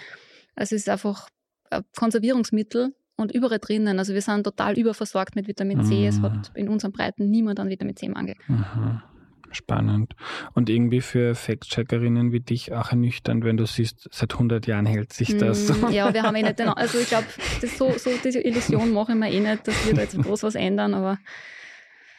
Also 0.55 0.73
es 0.73 0.83
ist 0.83 0.89
einfach 0.89 1.27
ein 1.71 1.83
Konservierungsmittel 1.93 2.95
und 3.17 3.33
überall 3.33 3.59
drinnen. 3.59 3.99
Also 3.99 4.13
wir 4.13 4.21
sind 4.21 4.45
total 4.45 4.79
überversorgt 4.79 5.35
mit 5.35 5.49
Vitamin 5.49 5.83
C. 5.83 6.03
Mhm. 6.03 6.07
Es 6.07 6.21
hat 6.21 6.51
in 6.55 6.69
unseren 6.69 6.93
Breiten 6.93 7.29
niemand 7.29 7.59
einen 7.59 7.69
Vitamin 7.69 7.97
C-Mangel. 7.97 8.35
Mhm. 8.47 9.01
Spannend. 9.55 10.15
Und 10.53 10.69
irgendwie 10.69 11.01
für 11.01 11.33
Fact-Checkerinnen 11.33 12.31
wie 12.31 12.41
dich 12.41 12.73
auch 12.73 12.89
ernüchternd, 12.89 13.43
wenn 13.43 13.57
du 13.57 13.65
siehst, 13.65 14.07
seit 14.11 14.33
100 14.33 14.67
Jahren 14.67 14.85
hält 14.85 15.13
sich 15.13 15.37
das. 15.37 15.69
Mm, 15.69 15.87
ja, 15.91 16.13
wir 16.13 16.23
haben 16.23 16.35
eh 16.35 16.43
nicht 16.43 16.59
den, 16.59 16.67
also 16.69 16.99
ich 16.99 17.07
glaube, 17.07 17.25
so, 17.61 17.91
so 17.97 18.11
diese 18.23 18.41
Illusion 18.41 18.91
mache 18.91 19.13
ich 19.13 19.17
mir 19.17 19.31
eh 19.31 19.39
nicht, 19.39 19.67
dass 19.67 19.85
wir 19.85 19.93
da 19.93 20.01
jetzt 20.01 20.21
groß 20.21 20.43
was 20.43 20.55
ändern, 20.55 20.93
aber 20.93 21.17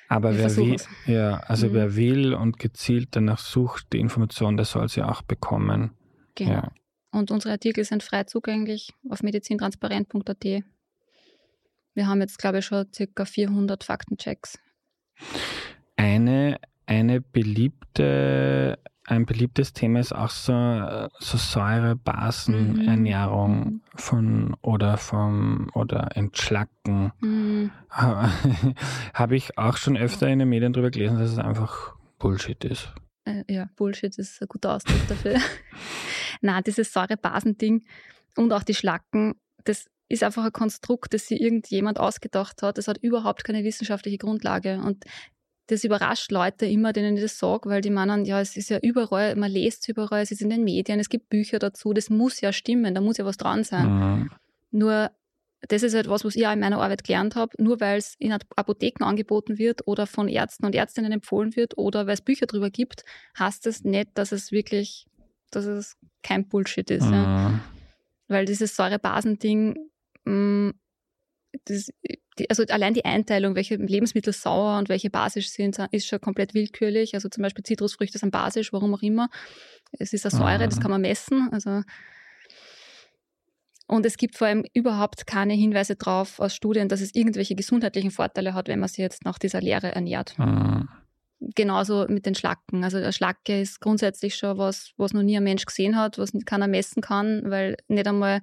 aber 0.08 0.38
wer 0.38 0.56
will, 0.56 0.76
ja, 1.06 1.38
also 1.49 1.68
mhm. 1.68 1.75
wer 1.75 1.96
will 1.96 2.34
und 2.34 2.58
gezielt 2.58 3.08
danach 3.10 3.38
sucht, 3.38 3.92
die 3.92 3.99
Information, 3.99 4.56
der 4.56 4.64
soll 4.64 4.88
sie 4.88 5.02
auch 5.02 5.22
bekommen. 5.22 5.90
Genau. 6.37 6.52
Ja. 6.52 6.72
Und 7.10 7.30
unsere 7.30 7.52
Artikel 7.52 7.82
sind 7.84 8.02
frei 8.02 8.25
zugänglich 8.25 8.92
auf 9.08 9.22
medizintransparent.at. 9.22 10.44
Wir 11.94 12.06
haben 12.06 12.20
jetzt, 12.20 12.38
glaube 12.38 12.58
ich, 12.58 12.66
schon 12.66 12.87
circa 12.92 13.25
400 13.25 13.82
Faktenchecks. 13.82 14.58
Eine 15.96 16.60
eine 16.86 17.20
beliebte, 17.20 18.78
ein 19.04 19.26
beliebtes 19.26 19.72
Thema 19.72 20.00
ist 20.00 20.12
auch 20.12 20.30
so, 20.30 21.08
so 21.18 21.36
Säurebasenernährung 21.36 23.64
mhm. 23.64 23.82
von 23.94 24.56
oder 24.62 24.96
vom 24.96 25.70
oder 25.74 26.16
Entschlacken. 26.16 27.12
Mhm. 27.20 27.70
Habe 29.14 29.36
ich 29.36 29.58
auch 29.58 29.76
schon 29.76 29.96
öfter 29.96 30.28
in 30.28 30.38
den 30.38 30.48
Medien 30.48 30.72
darüber 30.72 30.90
gelesen, 30.90 31.18
dass 31.18 31.30
es 31.30 31.38
einfach 31.38 31.94
Bullshit 32.18 32.64
ist. 32.64 32.92
Äh, 33.24 33.44
ja, 33.48 33.68
Bullshit 33.76 34.16
ist 34.18 34.40
ein 34.40 34.48
guter 34.48 34.74
Ausdruck 34.74 35.06
dafür. 35.08 35.36
Na, 36.40 36.62
dieses 36.62 36.92
Säurebasending 36.92 37.84
und 38.36 38.52
auch 38.52 38.62
die 38.62 38.74
Schlacken, 38.74 39.34
das 39.64 39.86
ist 40.08 40.22
einfach 40.22 40.44
ein 40.44 40.52
Konstrukt, 40.52 41.14
das 41.14 41.26
sich 41.26 41.40
irgendjemand 41.40 41.98
ausgedacht 41.98 42.62
hat. 42.62 42.78
Das 42.78 42.88
hat 42.88 42.98
überhaupt 42.98 43.44
keine 43.44 43.64
wissenschaftliche 43.64 44.18
Grundlage. 44.18 44.80
Und 44.80 45.04
das 45.68 45.85
überrascht 45.85 46.30
Leute 46.30 46.66
immer, 46.66 46.92
denen 46.92 47.16
ich 47.16 47.23
das 47.23 47.38
sage, 47.38 47.68
weil 47.68 47.80
die 47.80 47.90
meinen, 47.90 48.25
ja, 48.25 48.40
es 48.40 48.56
ist 48.56 48.70
ja 48.70 48.78
überall, 48.80 49.35
man 49.37 49.50
liest 49.50 49.82
es 49.82 49.88
überall, 49.88 50.23
es 50.23 50.30
ist 50.30 50.42
in 50.42 50.50
den 50.50 50.64
Medien, 50.64 51.00
es 51.00 51.08
gibt 51.08 51.28
Bücher 51.28 51.58
dazu, 51.58 51.92
das 51.92 52.08
muss 52.08 52.40
ja 52.40 52.52
stimmen, 52.52 52.94
da 52.94 53.00
muss 53.00 53.18
ja 53.18 53.25
was 53.25 53.37
dran 53.37 53.64
sein. 53.64 53.88
Mhm. 53.88 54.30
Nur 54.70 55.11
das 55.68 55.82
ist 55.82 55.94
halt 55.94 56.08
was, 56.08 56.25
was 56.25 56.37
ich 56.37 56.46
auch 56.46 56.52
in 56.52 56.61
meiner 56.61 56.80
Arbeit 56.80 57.04
gelernt 57.04 57.35
habe. 57.35 57.61
Nur 57.62 57.80
weil 57.80 57.99
es 57.99 58.14
in 58.18 58.32
Apotheken 58.32 59.04
angeboten 59.04 59.58
wird 59.58 59.87
oder 59.87 60.06
von 60.06 60.28
Ärzten 60.28 60.66
und 60.66 60.75
Ärztinnen 60.75 61.12
empfohlen 61.12 61.56
wird 61.56 61.76
oder 61.78 62.06
weil 62.06 62.14
es 62.14 62.20
Bücher 62.20 62.46
darüber 62.46 62.70
gibt, 62.70 63.04
heißt 63.38 63.66
das 63.66 63.82
nicht, 63.82 64.11
dass 64.14 64.32
es 64.32 64.52
wirklich, 64.52 65.06
dass 65.50 65.64
es 65.64 65.96
kein 66.23 66.49
Bullshit 66.49 66.90
ist. 66.90 67.06
Mhm. 67.06 67.12
Ja. 67.12 67.61
Weil 68.28 68.44
dieses 68.44 68.76
Säurebasending, 68.76 69.76
mm, 70.25 70.70
das, 71.64 71.88
die, 72.38 72.50
also 72.50 72.62
allein 72.68 72.94
die 72.94 73.04
Einteilung, 73.04 73.54
welche 73.54 73.76
Lebensmittel 73.76 74.32
sauer 74.32 74.78
und 74.78 74.88
welche 74.88 75.10
basisch 75.10 75.48
sind, 75.48 75.78
ist 75.90 76.06
schon 76.06 76.20
komplett 76.20 76.54
willkürlich. 76.54 77.14
Also 77.14 77.28
zum 77.28 77.42
Beispiel 77.42 77.64
Zitrusfrüchte 77.64 78.18
sind 78.18 78.30
basisch, 78.30 78.72
warum 78.72 78.94
auch 78.94 79.02
immer. 79.02 79.28
Es 79.92 80.12
ist 80.12 80.26
eine 80.26 80.30
Säure, 80.30 80.66
mhm. 80.66 80.70
das 80.70 80.80
kann 80.80 80.90
man 80.90 81.00
messen. 81.00 81.48
Also 81.52 81.82
und 83.88 84.04
es 84.04 84.16
gibt 84.16 84.36
vor 84.36 84.48
allem 84.48 84.64
überhaupt 84.75 85.26
keine 85.26 85.54
Hinweise 85.54 85.94
darauf 85.94 86.40
aus 86.40 86.54
Studien, 86.54 86.88
dass 86.88 87.00
es 87.00 87.14
irgendwelche 87.14 87.54
gesundheitlichen 87.54 88.10
Vorteile 88.10 88.52
hat, 88.52 88.68
wenn 88.68 88.80
man 88.80 88.88
sich 88.88 88.98
jetzt 88.98 89.25
nach 89.25 89.38
dieser 89.38 89.60
Lehre 89.60 89.94
ernährt. 89.94 90.36
Mhm. 90.38 90.88
Genauso 91.38 92.06
mit 92.08 92.26
den 92.26 92.34
Schlacken. 92.34 92.82
Also 92.82 92.98
der 92.98 93.12
Schlacke 93.12 93.60
ist 93.60 93.80
grundsätzlich 93.80 94.36
schon 94.36 94.58
was, 94.58 94.92
was 94.96 95.12
noch 95.12 95.22
nie 95.22 95.36
ein 95.36 95.44
Mensch 95.44 95.66
gesehen 95.66 95.96
hat, 95.96 96.18
was 96.18 96.32
keiner 96.46 96.66
messen 96.66 97.02
kann, 97.02 97.42
weil 97.44 97.76
nicht 97.88 98.08
einmal 98.08 98.40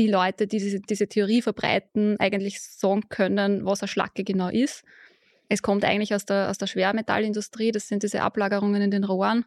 die 0.00 0.08
Leute, 0.08 0.46
die 0.46 0.58
diese, 0.58 0.80
diese 0.80 1.08
Theorie 1.08 1.42
verbreiten, 1.42 2.16
eigentlich 2.18 2.62
sagen 2.62 3.08
können, 3.10 3.66
was 3.66 3.82
eine 3.82 3.88
Schlacke 3.88 4.24
genau 4.24 4.48
ist. 4.48 4.82
Es 5.48 5.60
kommt 5.60 5.84
eigentlich 5.84 6.14
aus 6.14 6.24
der, 6.24 6.48
aus 6.48 6.56
der 6.56 6.68
Schwermetallindustrie, 6.68 7.70
das 7.70 7.86
sind 7.88 8.02
diese 8.02 8.22
Ablagerungen 8.22 8.80
in 8.80 8.90
den 8.90 9.04
Rohren. 9.04 9.44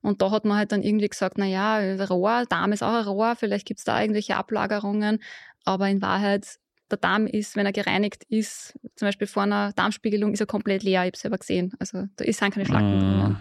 Und 0.00 0.22
da 0.22 0.30
hat 0.30 0.46
man 0.46 0.56
halt 0.56 0.72
dann 0.72 0.82
irgendwie 0.82 1.08
gesagt, 1.08 1.36
naja, 1.36 2.02
Rohr, 2.06 2.44
Darm 2.48 2.72
ist 2.72 2.82
auch 2.82 2.94
ein 2.94 3.04
Rohr, 3.04 3.36
vielleicht 3.36 3.66
gibt 3.66 3.80
es 3.80 3.84
da 3.84 4.00
irgendwelche 4.00 4.36
Ablagerungen. 4.36 5.22
Aber 5.66 5.86
in 5.90 6.00
Wahrheit, 6.00 6.58
der 6.90 6.96
Darm 6.96 7.26
ist, 7.26 7.56
wenn 7.56 7.66
er 7.66 7.72
gereinigt 7.72 8.24
ist, 8.30 8.78
zum 8.96 9.06
Beispiel 9.06 9.26
vor 9.26 9.42
einer 9.42 9.72
Darmspiegelung, 9.74 10.32
ist 10.32 10.40
er 10.40 10.46
komplett 10.46 10.82
leer. 10.82 11.02
Ich 11.02 11.08
habe 11.08 11.14
es 11.14 11.20
selber 11.20 11.38
gesehen. 11.38 11.72
Also 11.78 12.06
da 12.16 12.24
ist 12.24 12.40
keine 12.40 12.64
Schlacken 12.64 13.36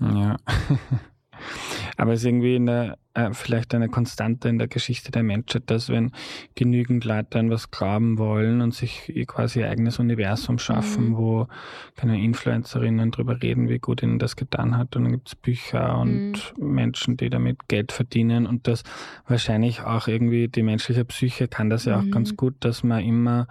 drin. 0.00 0.18
Ja. 0.20 0.36
Aber 1.96 2.12
es 2.12 2.20
ist 2.20 2.26
irgendwie 2.26 2.56
eine, 2.56 2.96
äh, 3.14 3.30
vielleicht 3.32 3.74
eine 3.74 3.88
Konstante 3.88 4.48
in 4.48 4.58
der 4.58 4.68
Geschichte 4.68 5.10
der 5.10 5.22
Menschheit, 5.22 5.64
dass 5.66 5.88
wenn 5.88 6.12
genügend 6.54 7.04
Leute 7.04 7.38
an 7.38 7.50
was 7.50 7.70
glauben 7.70 8.18
wollen 8.18 8.60
und 8.60 8.74
sich 8.74 9.12
quasi 9.26 9.60
ihr 9.60 9.70
eigenes 9.70 9.98
Universum 9.98 10.58
schaffen, 10.58 11.10
mhm. 11.10 11.16
wo 11.16 11.48
keine 11.96 12.22
Influencerinnen 12.22 13.10
drüber 13.10 13.40
reden, 13.42 13.68
wie 13.68 13.78
gut 13.78 14.02
ihnen 14.02 14.18
das 14.18 14.36
getan 14.36 14.76
hat. 14.76 14.96
Und 14.96 15.04
dann 15.04 15.12
gibt 15.12 15.28
es 15.28 15.34
Bücher 15.36 15.98
und 15.98 16.54
mhm. 16.56 16.74
Menschen, 16.74 17.16
die 17.16 17.30
damit 17.30 17.68
Geld 17.68 17.92
verdienen 17.92 18.46
und 18.46 18.66
das 18.66 18.82
wahrscheinlich 19.26 19.82
auch 19.82 20.08
irgendwie 20.08 20.48
die 20.48 20.62
menschliche 20.62 21.04
Psyche 21.04 21.48
kann 21.48 21.70
das 21.70 21.84
ja 21.84 21.98
auch 21.98 22.02
mhm. 22.02 22.10
ganz 22.10 22.36
gut, 22.36 22.54
dass 22.60 22.82
man 22.82 23.04
immer 23.04 23.46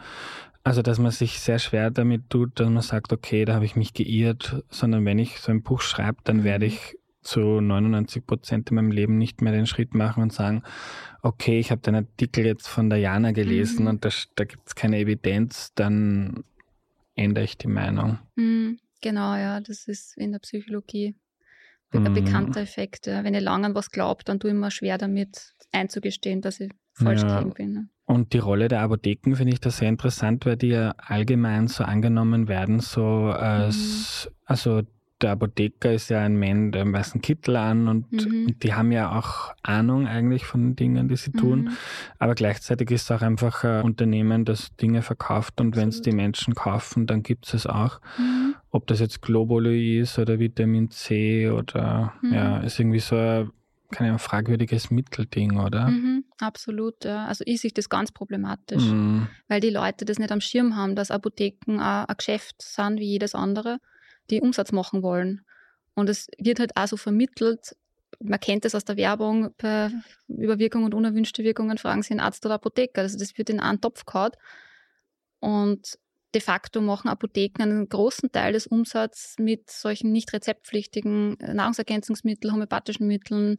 also, 0.66 0.82
dass 0.82 0.98
man 0.98 1.12
sich 1.12 1.42
sehr 1.42 1.60
schwer 1.60 1.92
damit 1.92 2.30
tut, 2.30 2.60
dass 2.60 2.70
man 2.70 2.82
sagt, 2.82 3.12
okay, 3.12 3.44
da 3.44 3.56
habe 3.56 3.66
ich 3.66 3.76
mich 3.76 3.94
geirrt, 3.94 4.64
sondern 4.70 5.04
wenn 5.04 5.20
ich 5.20 5.40
so 5.40 5.52
ein 5.52 5.62
Buch 5.62 5.82
schreibe, 5.82 6.20
dann 6.24 6.46
werde 6.46 6.66
mhm. 6.66 6.72
ich 6.72 6.96
zu 7.24 7.62
99 7.62 8.26
Prozent 8.26 8.70
in 8.70 8.76
meinem 8.76 8.92
Leben 8.92 9.18
nicht 9.18 9.42
mehr 9.42 9.54
den 9.54 9.66
Schritt 9.66 9.94
machen 9.94 10.24
und 10.24 10.34
sagen, 10.34 10.64
okay, 11.22 11.60
ich 11.60 11.72
habe 11.72 11.82
den 11.82 11.96
Artikel 11.96 12.46
jetzt 12.46 12.68
von 12.68 12.90
der 12.90 13.00
Jana 13.00 13.32
gelesen 13.32 13.84
mhm. 13.84 13.90
und 13.90 14.06
das, 14.06 14.28
da 14.36 14.44
gibt 14.44 14.68
es 14.68 14.76
keine 14.76 15.00
Evidenz, 15.00 15.74
dann 15.76 16.44
ändere 17.16 17.46
ich 17.46 17.58
die 17.58 17.68
Meinung. 17.68 18.20
Mhm, 18.36 18.80
genau, 19.02 19.36
ja, 19.36 19.60
das 19.62 19.88
ist 19.88 20.18
in 20.18 20.32
der 20.32 20.40
Psychologie 20.40 21.16
ein 21.92 22.04
mhm. 22.04 22.14
bekannter 22.14 22.62
Effekt. 22.62 23.08
Ja. 23.08 23.24
Wenn 23.24 23.34
ich 23.34 23.42
lange 23.42 23.68
an 23.68 23.76
was 23.76 23.92
glaubt, 23.92 24.28
dann 24.30 24.40
tue 24.40 24.52
ich 24.52 24.56
mir 24.56 24.72
schwer 24.72 24.98
damit 24.98 25.54
einzugestehen, 25.72 26.42
dass 26.42 26.60
ich 26.60 26.72
falsch 26.94 27.22
ja. 27.22 27.42
bin. 27.42 27.74
Ne? 27.74 27.90
Und 28.06 28.34
die 28.34 28.40
Rolle 28.40 28.68
der 28.68 28.82
Apotheken 28.82 29.36
finde 29.36 29.54
ich 29.54 29.62
da 29.62 29.70
sehr 29.70 29.90
interessant, 29.90 30.46
weil 30.46 30.58
die 30.58 30.70
ja 30.70 30.94
allgemein 30.98 31.68
so 31.68 31.84
angenommen 31.84 32.48
werden, 32.48 32.80
so 32.80 33.06
als, 33.06 34.28
mhm. 34.30 34.36
also 34.46 34.82
der 35.24 35.32
Apotheker 35.32 35.94
ist 35.94 36.10
ja 36.10 36.20
ein 36.20 36.38
Mann, 36.38 36.72
der 36.72 36.82
einen 36.82 36.94
weißen 36.94 37.22
Kittel 37.22 37.56
an 37.56 37.88
und, 37.88 38.12
mhm. 38.12 38.46
und, 38.48 38.64
die 38.64 38.74
haben 38.74 38.92
ja 38.92 39.18
auch 39.18 39.54
Ahnung 39.64 40.06
eigentlich 40.08 40.46
von 40.46 40.62
den 40.62 40.76
Dingen, 40.76 41.08
die 41.08 41.16
sie 41.16 41.32
tun. 41.32 41.64
Mhm. 41.64 41.70
Aber 42.20 42.36
gleichzeitig 42.36 42.92
ist 42.92 43.04
es 43.04 43.12
auch 43.12 43.22
einfach 43.22 43.64
ein 43.64 43.84
Unternehmen, 43.84 44.46
das 44.46 44.76
Dinge 44.76 45.02
verkauft 45.02 45.62
und 45.62 45.76
wenn 45.76 45.90
es 45.90 46.02
die 46.02 46.12
Menschen 46.12 46.54
kaufen, 46.54 47.08
dann 47.08 47.24
gibt 47.24 47.48
es 47.48 47.54
es 47.54 47.68
auch. 47.68 48.00
Mhm. 48.18 48.56
Ob 48.70 48.86
das 48.88 49.00
jetzt 49.00 49.22
Globuli 49.22 50.00
ist 50.00 50.20
oder 50.20 50.40
Vitamin 50.40 50.92
C 50.92 51.50
oder 51.50 52.14
mhm. 52.22 52.34
ja, 52.34 52.58
ist 52.60 52.80
irgendwie 52.80 53.00
so 53.00 53.16
ein 53.16 53.52
keine 53.94 54.18
fragwürdiges 54.18 54.90
Mittelding, 54.90 55.60
oder? 55.60 55.88
Mhm, 55.88 56.26
absolut, 56.40 57.06
ja. 57.06 57.28
Also 57.28 57.44
ich 57.46 57.62
sehe 57.62 57.70
das 57.72 57.90
ganz 57.90 58.12
problematisch, 58.12 58.84
mhm. 58.84 59.28
weil 59.48 59.60
die 59.60 59.70
Leute 59.70 60.04
das 60.04 60.18
nicht 60.18 60.32
am 60.32 60.42
Schirm 60.42 60.76
haben, 60.76 60.96
dass 60.96 61.12
Apotheken 61.12 61.80
auch 61.80 62.08
ein 62.08 62.16
Geschäft 62.18 62.56
sind 62.60 63.00
wie 63.00 63.06
jedes 63.06 63.36
andere 63.36 63.78
die 64.30 64.42
Umsatz 64.42 64.72
machen 64.72 65.04
wollen. 65.04 65.46
Und 65.96 66.10
es 66.10 66.28
wird 66.38 66.60
halt 66.60 66.76
auch 66.76 66.88
so 66.88 66.98
vermittelt, 66.98 67.76
man 68.20 68.40
kennt 68.40 68.66
das 68.66 68.76
aus 68.76 68.86
der 68.86 68.98
Werbung, 68.98 69.54
bei 69.58 69.92
Überwirkungen 70.28 70.86
und 70.86 70.94
unerwünschte 70.94 71.44
Wirkungen 71.44 71.78
fragen 71.78 72.04
Sie 72.04 72.12
einen 72.12 72.20
Arzt 72.20 72.46
oder 72.46 72.56
Apotheker. 72.56 73.02
Also 73.02 73.18
das 73.18 73.38
wird 73.38 73.50
in 73.50 73.60
einen 73.60 73.82
Topf 73.82 74.06
gehauen. 74.06 74.32
Und 75.40 75.98
de 76.34 76.42
facto 76.42 76.82
machen 76.82 77.10
Apotheken 77.10 77.64
einen 77.64 77.90
großen 77.90 78.32
Teil 78.32 78.54
des 78.54 78.68
Umsatzes 78.68 79.36
mit 79.40 79.70
solchen 79.70 80.12
nicht 80.12 80.34
rezeptpflichtigen 80.34 81.38
Nahrungsergänzungsmitteln, 81.40 82.54
homöopathischen 82.54 83.08
Mitteln, 83.08 83.58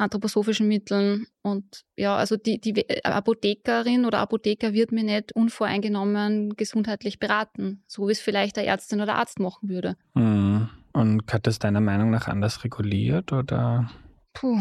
anthroposophischen 0.00 0.66
Mitteln. 0.66 1.26
Und 1.42 1.84
ja, 1.96 2.16
also 2.16 2.36
die, 2.36 2.60
die 2.60 3.04
Apothekerin 3.04 4.04
oder 4.04 4.18
Apotheker 4.18 4.72
wird 4.72 4.92
mir 4.92 5.04
nicht 5.04 5.32
unvoreingenommen 5.32 6.56
gesundheitlich 6.56 7.18
beraten, 7.18 7.84
so 7.86 8.08
wie 8.08 8.12
es 8.12 8.20
vielleicht 8.20 8.58
eine 8.58 8.66
Ärztin 8.66 9.00
oder 9.00 9.16
Arzt 9.16 9.38
machen 9.38 9.68
würde. 9.68 9.96
Mhm. 10.14 10.68
Und 10.92 11.32
hat 11.32 11.46
das 11.46 11.58
deiner 11.58 11.80
Meinung 11.80 12.10
nach 12.10 12.26
anders 12.26 12.64
reguliert 12.64 13.32
oder? 13.32 13.90
Puh. 14.32 14.60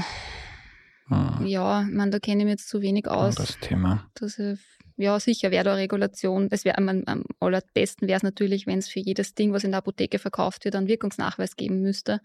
Mhm. 1.08 1.46
Ja, 1.46 1.82
ich 1.82 1.94
meine, 1.94 2.12
da 2.12 2.20
kenne 2.20 2.42
ich 2.42 2.46
mich 2.46 2.54
jetzt 2.54 2.70
zu 2.70 2.82
wenig 2.82 3.08
aus. 3.08 3.36
Das 3.36 3.58
Thema. 3.60 4.06
Dass 4.14 4.38
ich, 4.38 4.60
ja, 4.98 5.20
sicher 5.20 5.50
wäre 5.50 5.64
da 5.64 5.74
Regulation. 5.74 6.50
Es 6.52 6.66
wäre 6.66 6.78
am, 6.78 6.90
am 7.06 7.24
allerbesten 7.40 8.08
wäre 8.08 8.18
es 8.18 8.24
natürlich, 8.24 8.68
wenn 8.68 8.78
es 8.78 8.90
für 8.90 9.00
jedes 9.00 9.34
Ding, 9.34 9.54
was 9.54 9.64
in 9.64 9.72
der 9.72 9.80
Apotheke 9.80 10.20
verkauft 10.20 10.66
wird, 10.66 10.76
einen 10.76 10.88
Wirkungsnachweis 10.88 11.56
geben 11.56 11.82
müsste 11.82 12.22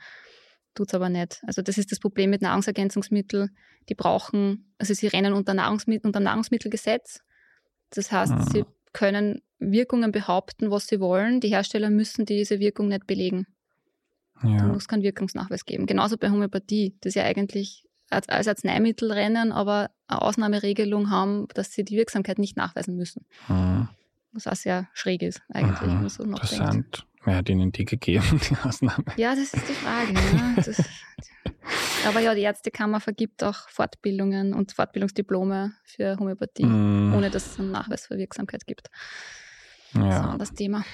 tut 0.75 0.89
es 0.89 0.95
aber 0.95 1.09
nicht. 1.09 1.43
Also 1.47 1.63
das 1.63 1.79
ist 1.79 1.93
das 1.93 2.01
Problem 2.01 2.31
mit 2.31 2.43
Nahrungsergänzungsmitteln. 2.43 3.51
Die 3.89 3.95
brauchen, 3.95 4.75
also 4.79 4.95
sie 4.95 5.07
rennen 5.07 5.33
unter, 5.33 5.55
Nahrungsmittel, 5.55 6.07
unter 6.07 6.21
Nahrungsmittelgesetz. 6.21 7.21
Das 7.91 8.11
heißt, 8.11 8.33
ah. 8.33 8.47
sie 8.53 8.65
können 8.93 9.43
Wirkungen 9.59 10.13
behaupten, 10.13 10.71
was 10.71 10.87
sie 10.87 11.01
wollen. 11.01 11.41
Die 11.41 11.49
Hersteller 11.49 11.91
müssen 11.91 12.27
diese 12.27 12.61
Wirkung 12.61 12.89
nicht 12.89 13.07
belegen. 13.07 13.47
Ja. 14.43 14.59
Da 14.59 14.67
muss 14.67 14.89
keinen 14.89 15.03
Wirkungsnachweis 15.03 15.65
geben. 15.65 15.87
Genauso 15.87 16.17
bei 16.19 16.31
Homöopathie, 16.31 16.97
das 17.01 17.15
ja 17.15 17.25
eigentlich 17.25 17.87
als, 18.11 18.29
als 18.29 18.49
Arzneimittel 18.49 19.13
rennen, 19.13 19.53
aber 19.53 19.91
eine 20.07 20.23
Ausnahmeregelung 20.23 21.11
haben, 21.11 21.47
dass 21.55 21.73
sie 21.73 21.85
die 21.85 21.97
Wirksamkeit 21.97 22.39
nicht 22.39 22.57
nachweisen 22.57 22.97
müssen. 22.97 23.25
Mhm. 23.49 23.89
Was 24.33 24.47
auch 24.47 24.57
sehr 24.57 24.89
schräg 24.93 25.23
ist, 25.23 25.43
eigentlich, 25.49 25.93
mhm. 25.93 26.09
so 26.09 26.25
Interessant. 26.25 27.07
Wer 27.25 27.37
hat 27.37 27.49
Ihnen 27.49 27.73
die 27.73 27.85
gegeben, 27.85 28.41
die 28.51 28.57
Ausnahme? 28.67 29.05
Ja, 29.17 29.35
das 29.35 29.55
ist 29.55 29.69
die 29.69 29.73
Frage. 29.73 30.13
Ne? 30.13 30.55
Das, 30.57 30.83
aber 32.07 32.21
ja, 32.21 32.35
die 32.35 32.43
Ärztekammer 32.43 33.01
vergibt 33.01 33.43
auch 33.43 33.69
Fortbildungen 33.69 34.53
und 34.53 34.73
Fortbildungsdiplome 34.73 35.73
für 35.85 36.19
Homöopathie, 36.19 36.67
mm. 36.67 37.15
ohne 37.15 37.31
dass 37.31 37.47
es 37.47 37.59
einen 37.59 37.71
Nachweis 37.71 38.07
für 38.07 38.19
Wirksamkeit 38.19 38.67
gibt. 38.67 38.91
Ja. 39.95 40.33
So, 40.33 40.39
das 40.39 40.53
Thema. 40.53 40.85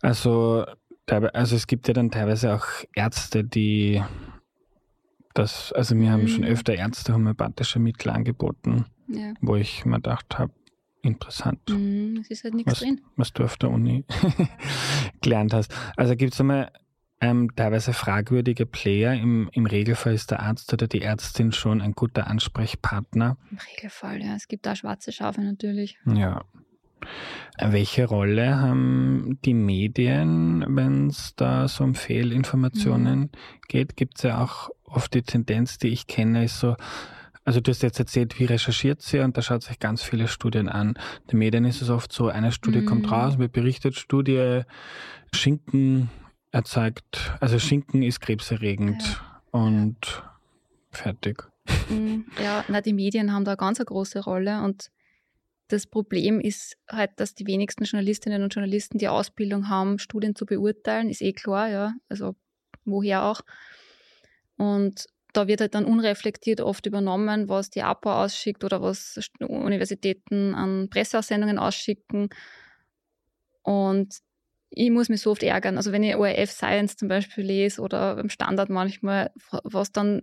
Also, 0.00 0.64
also 1.06 1.56
es 1.56 1.66
gibt 1.66 1.88
ja 1.88 1.94
dann 1.94 2.10
teilweise 2.10 2.54
auch 2.54 2.66
Ärzte, 2.94 3.44
die 3.44 4.02
das, 5.34 5.72
also 5.72 5.94
mir 5.94 6.10
haben 6.10 6.26
schon 6.26 6.42
mhm. 6.42 6.50
öfter 6.50 6.74
Ärzte 6.74 7.14
homöopathische 7.14 7.78
Mittel 7.78 8.10
angeboten, 8.10 8.86
ja. 9.08 9.34
wo 9.40 9.56
ich 9.56 9.84
mir 9.84 9.96
gedacht 9.96 10.38
habe, 10.38 10.52
interessant. 11.02 11.60
Mm, 11.68 12.18
es 12.20 12.30
ist 12.30 12.44
halt 12.44 12.54
nichts 12.54 12.72
was, 12.72 12.78
drin. 12.80 13.00
Was 13.16 13.32
du 13.32 13.44
auf 13.44 13.56
der 13.56 13.70
Uni 13.70 14.04
gelernt 15.20 15.52
hast. 15.52 15.74
Also 15.96 16.16
gibt 16.16 16.34
es 16.34 16.40
einmal 16.40 16.72
ähm, 17.20 17.50
teilweise 17.56 17.92
fragwürdige 17.92 18.66
Player. 18.66 19.14
Im, 19.14 19.48
Im 19.52 19.66
Regelfall 19.66 20.14
ist 20.14 20.30
der 20.30 20.40
Arzt 20.40 20.72
oder 20.72 20.86
die 20.86 21.02
Ärztin 21.02 21.52
schon 21.52 21.80
ein 21.80 21.92
guter 21.92 22.26
Ansprechpartner. 22.28 23.36
Im 23.50 23.58
Regelfall, 23.58 24.22
ja. 24.22 24.34
Es 24.34 24.48
gibt 24.48 24.66
da 24.66 24.76
schwarze 24.76 25.12
Schafe 25.12 25.40
natürlich. 25.40 25.98
Ja. 26.06 26.44
Welche 27.60 28.06
Rolle 28.06 28.60
haben 28.60 29.38
die 29.44 29.54
Medien, 29.54 30.64
wenn 30.68 31.08
es 31.08 31.34
da 31.36 31.68
so 31.68 31.84
um 31.84 31.94
Fehlinformationen 31.94 33.20
mhm. 33.20 33.30
geht? 33.68 33.96
Gibt 33.96 34.18
es 34.18 34.24
ja 34.24 34.42
auch 34.42 34.70
oft 34.84 35.14
die 35.14 35.22
Tendenz, 35.22 35.78
die 35.78 35.88
ich 35.88 36.06
kenne, 36.06 36.44
ist 36.44 36.60
so, 36.60 36.76
also 37.48 37.60
du 37.60 37.70
hast 37.70 37.82
jetzt 37.82 37.98
erzählt, 37.98 38.38
wie 38.38 38.44
recherchiert 38.44 39.00
sie 39.00 39.20
und 39.20 39.38
da 39.38 39.40
schaut 39.40 39.62
sich 39.62 39.78
ganz 39.78 40.02
viele 40.02 40.28
Studien 40.28 40.68
an. 40.68 40.98
In 41.22 41.28
den 41.28 41.38
Medien 41.38 41.64
ist 41.64 41.80
es 41.80 41.88
oft 41.88 42.12
so, 42.12 42.28
eine 42.28 42.52
Studie 42.52 42.82
mhm. 42.82 42.84
kommt 42.84 43.10
raus, 43.10 43.38
wird 43.38 43.52
berichtet, 43.52 43.96
Studie, 43.96 44.64
Schinken 45.32 46.10
erzeugt, 46.52 47.32
also 47.40 47.58
Schinken 47.58 48.02
ist 48.02 48.20
krebserregend 48.20 49.02
ja. 49.02 49.42
und 49.50 50.22
fertig. 50.90 51.42
Mhm. 51.88 52.26
Ja, 52.38 52.66
na, 52.68 52.82
die 52.82 52.92
Medien 52.92 53.32
haben 53.32 53.46
da 53.46 53.52
eine 53.52 53.56
ganz 53.56 53.78
große 53.78 54.24
Rolle 54.24 54.60
und 54.60 54.90
das 55.68 55.86
Problem 55.86 56.40
ist 56.40 56.76
halt, 56.86 57.12
dass 57.16 57.34
die 57.34 57.46
wenigsten 57.46 57.84
Journalistinnen 57.84 58.42
und 58.42 58.54
Journalisten 58.54 58.98
die 58.98 59.08
Ausbildung 59.08 59.70
haben, 59.70 59.98
Studien 59.98 60.34
zu 60.34 60.44
beurteilen, 60.44 61.08
ist 61.08 61.22
eh 61.22 61.32
klar, 61.32 61.70
ja. 61.70 61.94
Also 62.10 62.36
woher 62.84 63.22
auch. 63.22 63.40
Und 64.58 65.06
da 65.32 65.46
wird 65.46 65.60
halt 65.60 65.74
dann 65.74 65.84
unreflektiert 65.84 66.60
oft 66.60 66.86
übernommen, 66.86 67.48
was 67.48 67.70
die 67.70 67.82
APO 67.82 68.10
ausschickt 68.10 68.64
oder 68.64 68.82
was 68.82 69.18
Universitäten 69.40 70.54
an 70.54 70.88
Presseaussendungen 70.90 71.58
ausschicken. 71.58 72.28
Und 73.62 74.18
ich 74.70 74.90
muss 74.90 75.08
mich 75.08 75.20
so 75.20 75.30
oft 75.30 75.42
ärgern. 75.42 75.76
Also 75.76 75.92
wenn 75.92 76.02
ich 76.02 76.16
ORF 76.16 76.50
Science 76.50 76.96
zum 76.96 77.08
Beispiel 77.08 77.44
lese 77.44 77.80
oder 77.80 78.16
beim 78.16 78.30
Standard 78.30 78.70
manchmal, 78.70 79.30
was 79.64 79.92
dann 79.92 80.22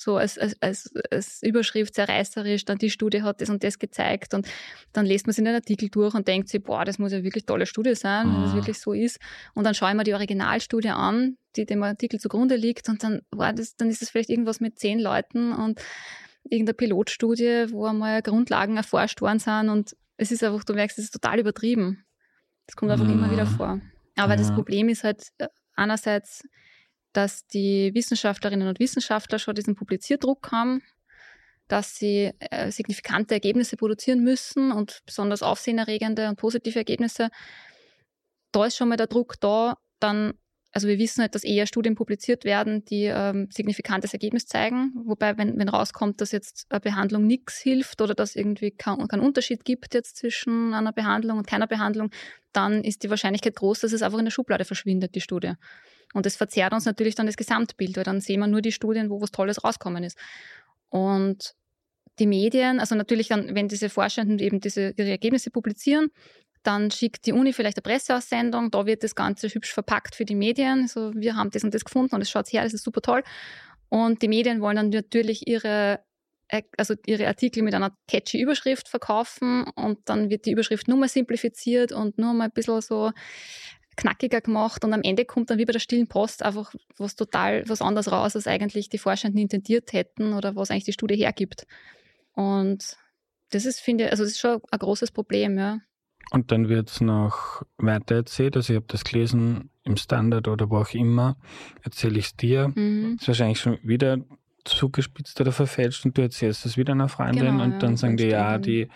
so 0.00 0.16
als, 0.16 0.38
als, 0.38 0.56
als, 0.60 0.90
als 1.10 1.42
Überschrift 1.42 1.94
sehr 1.94 2.08
reißerisch, 2.08 2.64
dann 2.64 2.78
die 2.78 2.88
Studie 2.88 3.22
hat 3.22 3.42
das 3.42 3.50
und 3.50 3.62
das 3.62 3.78
gezeigt 3.78 4.32
und 4.32 4.48
dann 4.94 5.04
liest 5.04 5.26
man 5.26 5.34
sich 5.34 5.44
den 5.44 5.54
Artikel 5.54 5.90
durch 5.90 6.14
und 6.14 6.26
denkt 6.26 6.48
sich, 6.48 6.62
boah, 6.62 6.86
das 6.86 6.98
muss 6.98 7.12
ja 7.12 7.22
wirklich 7.22 7.44
tolle 7.44 7.66
Studie 7.66 7.94
sein, 7.94 8.26
mhm. 8.26 8.34
wenn 8.34 8.42
das 8.42 8.52
mhm. 8.52 8.56
wirklich 8.56 8.78
so 8.80 8.94
ist. 8.94 9.18
Und 9.52 9.64
dann 9.64 9.74
schaue 9.74 9.90
ich 9.90 9.96
mir 9.96 10.04
die 10.04 10.14
Originalstudie 10.14 10.88
an, 10.88 11.36
die 11.54 11.66
dem 11.66 11.82
Artikel 11.82 12.18
zugrunde 12.18 12.56
liegt 12.56 12.88
und 12.88 13.04
dann, 13.04 13.20
boah, 13.30 13.52
das, 13.52 13.76
dann 13.76 13.90
ist 13.90 14.00
es 14.00 14.08
vielleicht 14.08 14.30
irgendwas 14.30 14.60
mit 14.60 14.78
zehn 14.78 14.98
Leuten 14.98 15.52
und 15.52 15.78
irgendeine 16.44 16.74
Pilotstudie, 16.74 17.66
wo 17.70 17.84
einmal 17.84 18.22
Grundlagen 18.22 18.78
erforscht 18.78 19.20
worden 19.20 19.38
sind 19.38 19.68
und 19.68 19.94
es 20.16 20.32
ist 20.32 20.42
einfach, 20.42 20.64
du 20.64 20.72
merkst, 20.72 20.98
es 20.98 21.04
ist 21.04 21.12
total 21.12 21.40
übertrieben. 21.40 22.06
Das 22.66 22.74
kommt 22.74 22.90
einfach 22.90 23.04
mhm. 23.04 23.12
immer 23.12 23.30
wieder 23.30 23.44
mhm. 23.44 23.56
vor. 23.56 23.80
Aber 24.16 24.32
ja. 24.32 24.36
das 24.36 24.50
Problem 24.54 24.88
ist 24.88 25.04
halt 25.04 25.24
äh, 25.38 25.48
einerseits, 25.74 26.42
dass 27.12 27.46
die 27.46 27.92
Wissenschaftlerinnen 27.94 28.68
und 28.68 28.78
Wissenschaftler 28.80 29.38
schon 29.38 29.54
diesen 29.54 29.74
Publizierdruck 29.74 30.52
haben, 30.52 30.82
dass 31.70 31.96
sie 31.96 32.32
äh, 32.38 32.70
signifikante 32.70 33.34
Ergebnisse 33.34 33.76
produzieren 33.76 34.22
müssen 34.22 34.72
und 34.72 35.00
besonders 35.06 35.42
aufsehenerregende 35.42 36.28
und 36.28 36.36
positive 36.36 36.78
Ergebnisse. 36.78 37.30
Da 38.52 38.66
ist 38.66 38.76
schon 38.76 38.88
mal 38.88 38.96
der 38.96 39.06
Druck 39.06 39.40
da, 39.40 39.76
dann, 40.00 40.34
also 40.72 40.88
wir 40.88 40.98
wissen 40.98 41.20
halt, 41.22 41.34
dass 41.36 41.44
eher 41.44 41.66
Studien 41.66 41.94
publiziert 41.94 42.44
werden, 42.44 42.84
die 42.84 43.04
ähm, 43.04 43.48
signifikantes 43.52 44.12
Ergebnis 44.12 44.46
zeigen. 44.46 44.92
Wobei, 45.04 45.38
wenn, 45.38 45.58
wenn 45.58 45.68
rauskommt, 45.68 46.20
dass 46.20 46.32
jetzt 46.32 46.66
eine 46.70 46.80
Behandlung 46.80 47.26
nichts 47.26 47.58
hilft 47.58 48.00
oder 48.00 48.14
dass 48.14 48.34
irgendwie 48.34 48.72
keinen 48.72 49.06
kein 49.06 49.20
Unterschied 49.20 49.64
gibt 49.64 49.94
jetzt 49.94 50.16
zwischen 50.16 50.74
einer 50.74 50.92
Behandlung 50.92 51.38
und 51.38 51.46
keiner 51.46 51.68
Behandlung, 51.68 52.10
dann 52.52 52.82
ist 52.82 53.04
die 53.04 53.10
Wahrscheinlichkeit 53.10 53.54
groß, 53.54 53.80
dass 53.80 53.92
es 53.92 54.02
einfach 54.02 54.18
in 54.18 54.24
der 54.24 54.32
Schublade 54.32 54.64
verschwindet, 54.64 55.14
die 55.14 55.20
Studie. 55.20 55.52
Und 56.12 56.26
das 56.26 56.36
verzerrt 56.36 56.72
uns 56.72 56.84
natürlich 56.84 57.14
dann 57.14 57.26
das 57.26 57.36
Gesamtbild, 57.36 57.96
weil 57.96 58.04
dann 58.04 58.20
sehen 58.20 58.40
wir 58.40 58.46
nur 58.46 58.62
die 58.62 58.72
Studien, 58.72 59.10
wo 59.10 59.20
was 59.20 59.30
Tolles 59.30 59.62
rauskommen 59.62 60.02
ist. 60.02 60.18
Und 60.88 61.54
die 62.18 62.26
Medien, 62.26 62.80
also 62.80 62.94
natürlich 62.94 63.28
dann, 63.28 63.54
wenn 63.54 63.68
diese 63.68 63.88
Forschenden 63.88 64.38
eben 64.38 64.60
diese, 64.60 64.92
ihre 64.96 65.10
Ergebnisse 65.10 65.50
publizieren, 65.50 66.10
dann 66.62 66.90
schickt 66.90 67.26
die 67.26 67.32
Uni 67.32 67.52
vielleicht 67.52 67.78
eine 67.78 67.82
Presseaussendung, 67.82 68.70
da 68.70 68.84
wird 68.84 69.02
das 69.02 69.14
Ganze 69.14 69.48
hübsch 69.48 69.72
verpackt 69.72 70.14
für 70.14 70.24
die 70.24 70.34
Medien. 70.34 70.82
Also 70.82 71.12
wir 71.14 71.36
haben 71.36 71.50
das 71.50 71.64
und 71.64 71.72
das 71.72 71.84
gefunden 71.84 72.14
und 72.14 72.20
es 72.20 72.30
schaut 72.30 72.52
her, 72.52 72.62
das 72.62 72.74
ist 72.74 72.84
super 72.84 73.00
toll. 73.00 73.22
Und 73.88 74.22
die 74.22 74.28
Medien 74.28 74.60
wollen 74.60 74.76
dann 74.76 74.90
natürlich 74.90 75.48
ihre, 75.48 76.00
also 76.76 76.94
ihre 77.06 77.28
Artikel 77.28 77.62
mit 77.62 77.74
einer 77.74 77.96
catchy 78.08 78.40
Überschrift 78.40 78.88
verkaufen 78.88 79.64
und 79.74 80.00
dann 80.04 80.28
wird 80.28 80.44
die 80.44 80.52
Überschrift 80.52 80.86
nur 80.86 80.98
mal 80.98 81.08
simplifiziert 81.08 81.92
und 81.92 82.18
nur 82.18 82.34
mal 82.34 82.44
ein 82.44 82.52
bisschen 82.52 82.80
so 82.82 83.10
knackiger 84.00 84.40
gemacht 84.40 84.84
und 84.84 84.92
am 84.92 85.02
Ende 85.02 85.24
kommt 85.24 85.50
dann 85.50 85.58
wie 85.58 85.64
bei 85.64 85.72
der 85.72 85.80
stillen 85.80 86.08
Post 86.08 86.42
einfach 86.42 86.74
was 86.96 87.16
total 87.16 87.68
was 87.68 87.82
anderes 87.82 88.10
raus, 88.10 88.34
als 88.34 88.46
eigentlich 88.46 88.88
die 88.88 88.98
Forschenden 88.98 89.40
intendiert 89.40 89.92
hätten 89.92 90.32
oder 90.32 90.56
was 90.56 90.70
eigentlich 90.70 90.84
die 90.84 90.92
Studie 90.92 91.16
hergibt. 91.16 91.66
Und 92.32 92.96
das 93.50 93.66
ist, 93.66 93.80
finde 93.80 94.04
ich, 94.04 94.10
also 94.10 94.22
das 94.22 94.32
ist 94.32 94.40
schon 94.40 94.60
ein 94.70 94.78
großes 94.78 95.10
Problem, 95.10 95.58
ja. 95.58 95.80
Und 96.32 96.52
dann 96.52 96.68
wird 96.68 96.90
es 96.90 97.00
noch 97.00 97.62
weiter 97.76 98.16
erzählt, 98.16 98.56
also 98.56 98.72
ich 98.72 98.76
habe 98.76 98.86
das 98.88 99.04
gelesen 99.04 99.70
im 99.82 99.96
Standard 99.96 100.46
oder 100.48 100.70
wo 100.70 100.78
auch 100.78 100.94
immer, 100.94 101.36
erzähle 101.82 102.18
ich 102.18 102.26
es 102.26 102.36
dir. 102.36 102.72
Mhm. 102.74 103.16
ist 103.20 103.26
wahrscheinlich 103.26 103.60
schon 103.60 103.78
wieder 103.82 104.18
zugespitzt 104.64 105.40
oder 105.40 105.52
verfälscht 105.52 106.04
und 106.04 106.16
du 106.16 106.22
erzählst 106.22 106.66
es 106.66 106.76
wieder 106.76 106.92
einer 106.92 107.08
Freundin 107.08 107.44
genau, 107.44 107.64
und 107.64 107.82
dann 107.82 107.92
ja, 107.92 107.96
sagen 107.96 108.16
die, 108.16 108.26
ja, 108.26 108.58
die, 108.58 108.88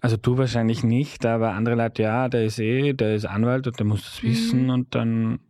also 0.00 0.16
du 0.16 0.38
wahrscheinlich 0.38 0.84
nicht, 0.84 1.24
aber 1.26 1.52
andere 1.52 1.74
Leute, 1.74 2.02
ja, 2.02 2.28
der 2.28 2.44
ist 2.44 2.58
eh, 2.58 2.92
der 2.92 3.14
ist 3.14 3.24
Anwalt 3.24 3.66
und 3.66 3.78
der 3.78 3.86
muss 3.86 4.02
das 4.02 4.22
mhm. 4.22 4.28
wissen 4.28 4.70
und 4.70 4.94
dann 4.94 5.40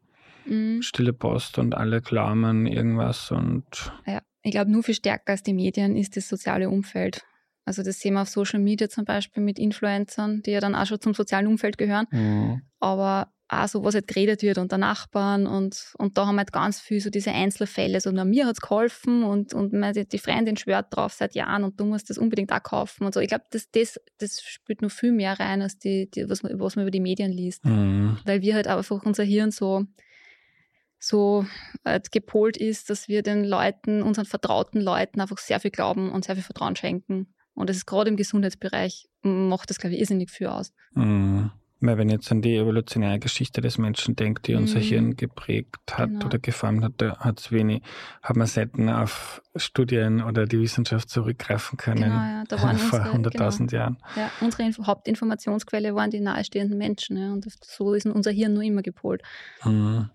mhm. 0.46 0.82
stille 0.82 1.12
Post 1.12 1.58
und 1.58 1.74
alle 1.74 2.00
glauben 2.00 2.66
irgendwas 2.66 3.30
und. 3.30 3.92
Ja, 4.06 4.20
ich 4.42 4.52
glaube, 4.52 4.70
nur 4.70 4.82
viel 4.82 4.94
stärker 4.94 5.32
als 5.32 5.42
die 5.42 5.54
Medien 5.54 5.96
ist 5.96 6.16
das 6.16 6.28
soziale 6.28 6.70
Umfeld. 6.70 7.24
Also 7.64 7.82
das 7.82 7.98
sehen 7.98 8.14
wir 8.14 8.22
auf 8.22 8.28
Social 8.28 8.60
Media 8.60 8.88
zum 8.88 9.04
Beispiel 9.04 9.42
mit 9.42 9.58
Influencern, 9.58 10.40
die 10.42 10.52
ja 10.52 10.60
dann 10.60 10.76
auch 10.76 10.86
schon 10.86 11.00
zum 11.00 11.14
sozialen 11.14 11.48
Umfeld 11.48 11.78
gehören. 11.78 12.06
Mhm. 12.12 12.62
Aber 12.78 13.32
auch 13.48 13.68
so, 13.68 13.84
was 13.84 13.94
halt 13.94 14.08
geredet 14.08 14.42
wird 14.42 14.58
unter 14.58 14.76
Nachbarn 14.76 15.46
und, 15.46 15.92
und 15.98 16.18
da 16.18 16.26
haben 16.26 16.34
wir 16.34 16.40
halt 16.40 16.52
ganz 16.52 16.80
viel 16.80 17.00
so 17.00 17.10
diese 17.10 17.30
Einzelfälle, 17.30 18.00
so, 18.00 18.10
na, 18.10 18.24
mir 18.24 18.46
hat 18.46 18.54
es 18.54 18.60
geholfen 18.60 19.22
und, 19.22 19.54
und 19.54 19.72
meine, 19.72 20.04
die 20.04 20.18
Freundin 20.18 20.56
schwört 20.56 20.86
drauf 20.90 21.12
seit 21.12 21.34
Jahren 21.34 21.62
und 21.62 21.78
du 21.78 21.84
musst 21.84 22.10
das 22.10 22.18
unbedingt 22.18 22.52
auch 22.52 22.62
kaufen 22.62 23.04
und 23.04 23.14
so. 23.14 23.20
Ich 23.20 23.28
glaube, 23.28 23.44
das, 23.50 23.70
das, 23.70 24.00
das 24.18 24.40
spielt 24.42 24.82
noch 24.82 24.90
viel 24.90 25.12
mehr 25.12 25.38
rein, 25.38 25.62
als 25.62 25.78
die, 25.78 26.10
die 26.10 26.28
was, 26.28 26.42
man, 26.42 26.58
was 26.58 26.74
man 26.74 26.84
über 26.84 26.90
die 26.90 27.00
Medien 27.00 27.30
liest. 27.30 27.64
Mhm. 27.64 28.18
Weil 28.24 28.42
wir 28.42 28.54
halt 28.54 28.66
einfach 28.66 29.04
unser 29.04 29.22
Hirn 29.22 29.52
so, 29.52 29.84
so 30.98 31.46
äh, 31.84 32.00
gepolt 32.10 32.56
ist, 32.56 32.90
dass 32.90 33.06
wir 33.06 33.22
den 33.22 33.44
Leuten, 33.44 34.02
unseren 34.02 34.26
vertrauten 34.26 34.80
Leuten 34.80 35.20
einfach 35.20 35.38
sehr 35.38 35.60
viel 35.60 35.70
glauben 35.70 36.10
und 36.10 36.24
sehr 36.24 36.34
viel 36.34 36.44
Vertrauen 36.44 36.74
schenken. 36.74 37.32
Und 37.54 37.70
das 37.70 37.76
ist 37.76 37.86
gerade 37.86 38.10
im 38.10 38.16
Gesundheitsbereich, 38.16 39.08
macht 39.22 39.70
das, 39.70 39.78
glaube 39.78 39.94
ich, 39.94 40.00
irrsinnig 40.00 40.30
viel 40.30 40.48
aus. 40.48 40.72
Mhm. 40.94 41.52
Weil 41.86 41.98
wenn 41.98 42.08
jetzt 42.08 42.30
an 42.30 42.42
die 42.42 42.56
evolutionäre 42.56 43.18
Geschichte 43.18 43.60
des 43.60 43.78
Menschen 43.78 44.16
denkt, 44.16 44.46
die 44.46 44.52
mhm. 44.54 44.60
unser 44.60 44.80
Hirn 44.80 45.16
geprägt 45.16 45.76
hat 45.92 46.10
genau. 46.10 46.26
oder 46.26 46.38
geformt 46.38 46.84
hat, 46.84 46.92
da 46.98 47.18
hat's 47.18 47.52
wenig, 47.52 47.82
hat 48.22 48.36
man 48.36 48.46
selten 48.46 48.88
auf 48.88 49.42
Studien 49.56 50.22
oder 50.22 50.46
die 50.46 50.60
Wissenschaft 50.60 51.08
zurückgreifen 51.08 51.78
können 51.78 52.02
genau, 52.02 52.14
ja. 52.14 52.44
da 52.48 52.62
waren 52.62 52.78
vor 52.78 53.00
100.000 53.00 53.58
genau. 53.58 53.72
Jahren. 53.72 53.98
Ja, 54.16 54.30
unsere 54.40 54.64
Inf 54.64 54.78
Hauptinformationsquelle 54.78 55.94
waren 55.94 56.10
die 56.10 56.20
nahestehenden 56.20 56.78
Menschen. 56.78 57.16
Ja, 57.16 57.32
und 57.32 57.46
so 57.62 57.94
ist 57.94 58.06
unser 58.06 58.30
Hirn 58.30 58.54
nur 58.54 58.62
immer 58.62 58.82
gepolt. 58.82 59.22
Mhm. 59.64 60.10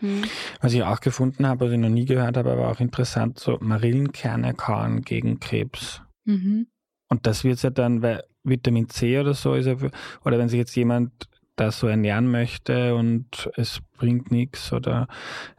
Mhm. 0.00 0.24
Was 0.60 0.72
ich 0.72 0.82
auch 0.82 1.00
gefunden 1.00 1.46
habe, 1.46 1.66
was 1.66 1.72
ich 1.72 1.78
noch 1.78 1.88
nie 1.88 2.04
gehört 2.04 2.36
habe, 2.36 2.52
aber 2.52 2.70
auch 2.70 2.80
interessant, 2.80 3.38
so 3.38 3.58
Marillenkerne 3.60 4.54
kauen 4.54 5.02
gegen 5.02 5.40
Krebs. 5.40 6.02
Mhm. 6.24 6.66
Und 7.08 7.26
das 7.26 7.44
wird 7.44 7.62
ja 7.62 7.70
dann, 7.70 8.02
weil 8.02 8.22
Vitamin 8.42 8.88
C 8.88 9.18
oder 9.18 9.34
so 9.34 9.54
ist 9.54 9.68
oder 9.68 10.38
wenn 10.38 10.48
sich 10.48 10.58
jetzt 10.58 10.74
jemand 10.76 11.28
da 11.60 11.70
so 11.70 11.88
ernähren 11.88 12.30
möchte 12.30 12.94
und 12.94 13.50
es 13.54 13.80
bringt 13.98 14.30
nichts 14.30 14.72
oder 14.72 15.08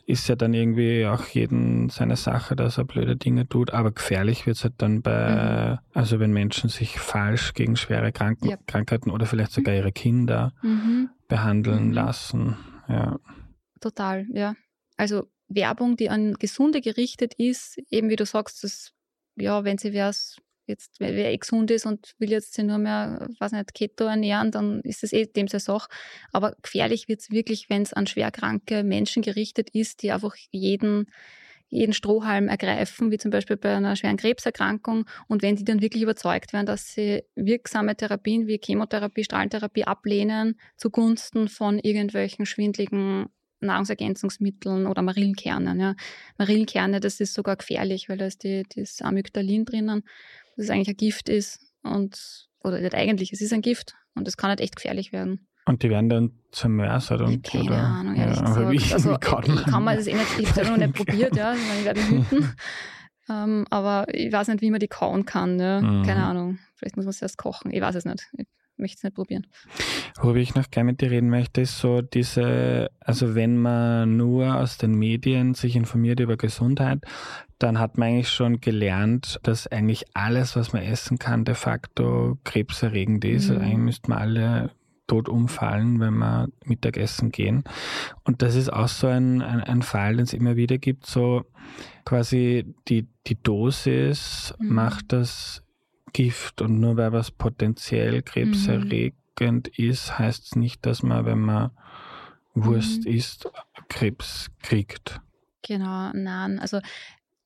ist 0.07 0.27
ja 0.27 0.35
dann 0.35 0.53
irgendwie 0.53 1.05
auch 1.05 1.27
jeden 1.27 1.89
seine 1.89 2.15
Sache, 2.15 2.55
dass 2.55 2.79
er 2.79 2.85
blöde 2.85 3.15
Dinge 3.15 3.47
tut, 3.47 3.71
aber 3.71 3.91
gefährlich 3.91 4.47
wird 4.47 4.57
es 4.57 4.63
halt 4.63 4.73
dann 4.77 5.03
bei, 5.03 5.73
mhm. 5.73 5.77
also 5.93 6.19
wenn 6.19 6.33
Menschen 6.33 6.69
sich 6.69 6.99
falsch 6.99 7.53
gegen 7.53 7.75
schwere 7.75 8.11
Kranken, 8.11 8.49
ja. 8.49 8.57
Krankheiten 8.65 9.11
oder 9.11 9.27
vielleicht 9.27 9.51
sogar 9.51 9.75
ihre 9.75 9.91
Kinder 9.91 10.53
mhm. 10.63 11.09
behandeln 11.27 11.89
mhm. 11.89 11.93
lassen. 11.93 12.57
Ja. 12.89 13.19
Total, 13.79 14.25
ja. 14.33 14.55
Also 14.97 15.27
Werbung, 15.49 15.97
die 15.97 16.09
an 16.09 16.33
Gesunde 16.33 16.81
gerichtet 16.81 17.35
ist, 17.35 17.77
eben 17.91 18.09
wie 18.09 18.15
du 18.15 18.25
sagst, 18.25 18.63
das, 18.63 18.91
ja, 19.35 19.63
wenn 19.63 19.77
sie 19.77 19.93
was 19.93 20.37
jetzt, 20.71 20.99
wer 20.99 21.31
eh 21.31 21.37
gesund 21.37 21.69
ist 21.71 21.85
und 21.85 22.15
will 22.17 22.31
jetzt 22.31 22.53
sich 22.53 22.65
nur 22.65 22.77
mehr, 22.77 23.27
weiß 23.39 23.51
nicht, 23.51 23.73
Keto 23.73 24.05
ernähren, 24.05 24.51
dann 24.51 24.81
ist 24.81 25.03
es 25.03 25.13
eh 25.13 25.25
dem 25.25 25.47
seine 25.47 25.61
Sache. 25.61 25.89
Aber 26.31 26.55
gefährlich 26.61 27.07
wird 27.07 27.21
es 27.21 27.31
wirklich, 27.31 27.69
wenn 27.69 27.83
es 27.83 27.93
an 27.93 28.07
schwerkranke 28.07 28.83
Menschen 28.83 29.21
gerichtet 29.21 29.69
ist, 29.71 30.01
die 30.01 30.11
einfach 30.11 30.35
jeden, 30.51 31.07
jeden 31.69 31.93
Strohhalm 31.93 32.47
ergreifen, 32.47 33.11
wie 33.11 33.17
zum 33.17 33.31
Beispiel 33.31 33.57
bei 33.57 33.75
einer 33.75 33.95
schweren 33.95 34.17
Krebserkrankung. 34.17 35.05
Und 35.27 35.41
wenn 35.41 35.55
die 35.55 35.63
dann 35.63 35.81
wirklich 35.81 36.03
überzeugt 36.03 36.53
werden, 36.53 36.65
dass 36.65 36.93
sie 36.93 37.23
wirksame 37.35 37.95
Therapien 37.95 38.47
wie 38.47 38.59
Chemotherapie, 38.63 39.23
Strahlentherapie 39.23 39.85
ablehnen, 39.85 40.59
zugunsten 40.75 41.47
von 41.47 41.79
irgendwelchen 41.79 42.45
schwindligen 42.45 43.27
Nahrungsergänzungsmitteln 43.61 44.87
oder 44.87 45.01
Marillenkernen. 45.01 45.79
Ja. 45.79 45.95
Marillenkerne, 46.37 46.99
das 46.99 47.19
ist 47.19 47.33
sogar 47.33 47.55
gefährlich, 47.55 48.09
weil 48.09 48.17
da 48.17 48.25
ist 48.25 48.43
die, 48.43 48.63
das 48.75 49.01
Amygdalin 49.01 49.65
drinnen 49.65 50.03
dass 50.55 50.65
es 50.65 50.69
eigentlich 50.69 50.89
ein 50.89 50.97
Gift 50.97 51.29
ist 51.29 51.59
und 51.83 52.49
oder 52.63 52.79
nicht 52.79 52.95
eigentlich, 52.95 53.33
es 53.33 53.41
ist 53.41 53.53
ein 53.53 53.61
Gift 53.61 53.95
und 54.15 54.27
es 54.27 54.37
kann 54.37 54.49
halt 54.49 54.61
echt 54.61 54.75
gefährlich 54.75 55.11
werden. 55.11 55.47
Und 55.65 55.83
die 55.83 55.89
werden 55.89 56.09
dann 56.09 56.31
zermörsert 56.51 57.21
und 57.21 57.43
Keine 57.43 57.65
oder, 57.65 57.77
Ahnung, 57.77 58.15
ehrlich 58.15 58.37
ja, 58.37 58.45
gesagt. 58.45 58.71
Wie, 58.71 58.93
also, 58.93 59.17
kann 59.19 59.43
man? 59.47 59.63
kann 59.63 59.83
man 59.83 59.95
das 59.95 60.07
eh 60.07 60.13
nicht, 60.13 60.39
ich 60.39 60.49
habe 60.55 60.69
noch 60.69 60.77
nicht 60.77 60.93
probiert, 60.93 61.35
ja, 61.35 61.53
ich 61.53 61.85
werde 61.85 62.01
hüten. 62.07 62.53
Ähm, 63.29 63.65
aber 63.69 64.05
ich 64.13 64.31
weiß 64.31 64.47
nicht, 64.49 64.61
wie 64.61 64.71
man 64.71 64.79
die 64.79 64.87
kauen 64.87 65.25
kann. 65.25 65.59
Ja. 65.59 65.81
Mhm. 65.81 66.03
Keine 66.03 66.25
Ahnung. 66.25 66.59
Vielleicht 66.75 66.97
muss 66.97 67.05
man 67.05 67.11
es 67.11 67.21
erst 67.21 67.37
kochen. 67.37 67.71
Ich 67.71 67.81
weiß 67.81 67.95
es 67.95 68.05
nicht. 68.05 68.27
möchte 68.77 68.97
es 68.97 69.03
nicht 69.03 69.15
probieren. 69.15 69.47
Worüber 70.19 70.39
ich 70.39 70.55
noch 70.55 70.69
gerne 70.71 70.91
mit 70.91 71.01
dir 71.01 71.11
reden 71.11 71.29
möchte, 71.29 71.61
ist 71.61 71.77
so 71.77 72.01
diese, 72.01 72.89
also 72.99 73.35
wenn 73.35 73.57
man 73.57 74.17
nur 74.17 74.55
aus 74.55 74.77
den 74.77 74.95
Medien 74.95 75.53
sich 75.53 75.75
informiert 75.75 76.19
über 76.19 76.35
Gesundheit, 76.35 77.03
dann 77.61 77.79
hat 77.79 77.97
man 77.97 78.09
eigentlich 78.09 78.29
schon 78.29 78.59
gelernt, 78.61 79.39
dass 79.43 79.67
eigentlich 79.67 80.05
alles, 80.13 80.55
was 80.55 80.73
man 80.73 80.83
essen 80.83 81.19
kann, 81.19 81.45
de 81.45 81.55
facto 81.55 82.37
krebserregend 82.43 83.23
ist. 83.25 83.49
Mhm. 83.49 83.57
eigentlich 83.57 83.77
müssten 83.77 84.11
wir 84.11 84.17
alle 84.17 84.71
tot 85.07 85.27
umfallen, 85.27 85.99
wenn 85.99 86.17
wir 86.19 86.47
Mittagessen 86.63 87.31
gehen. 87.31 87.63
Und 88.23 88.41
das 88.41 88.55
ist 88.55 88.71
auch 88.71 88.87
so 88.87 89.07
ein, 89.07 89.41
ein, 89.41 89.59
ein 89.61 89.81
Fall, 89.81 90.15
den 90.15 90.23
es 90.23 90.33
immer 90.33 90.55
wieder 90.55 90.77
gibt, 90.77 91.05
so 91.05 91.43
quasi 92.05 92.73
die, 92.87 93.07
die 93.27 93.41
Dosis 93.41 94.53
mhm. 94.57 94.73
macht 94.73 95.11
das 95.11 95.63
Gift 96.13 96.61
und 96.61 96.79
nur 96.79 96.97
weil 96.97 97.11
was 97.11 97.31
potenziell 97.31 98.21
krebserregend 98.21 99.77
mhm. 99.77 99.85
ist, 99.85 100.17
heißt 100.17 100.45
es 100.45 100.55
nicht, 100.55 100.85
dass 100.85 101.03
man, 101.03 101.25
wenn 101.25 101.39
man 101.39 101.71
Wurst 102.53 103.05
mhm. 103.05 103.11
isst, 103.11 103.49
Krebs 103.89 104.49
kriegt. 104.61 105.21
Genau, 105.61 106.11
nein. 106.13 106.59
Also 106.59 106.79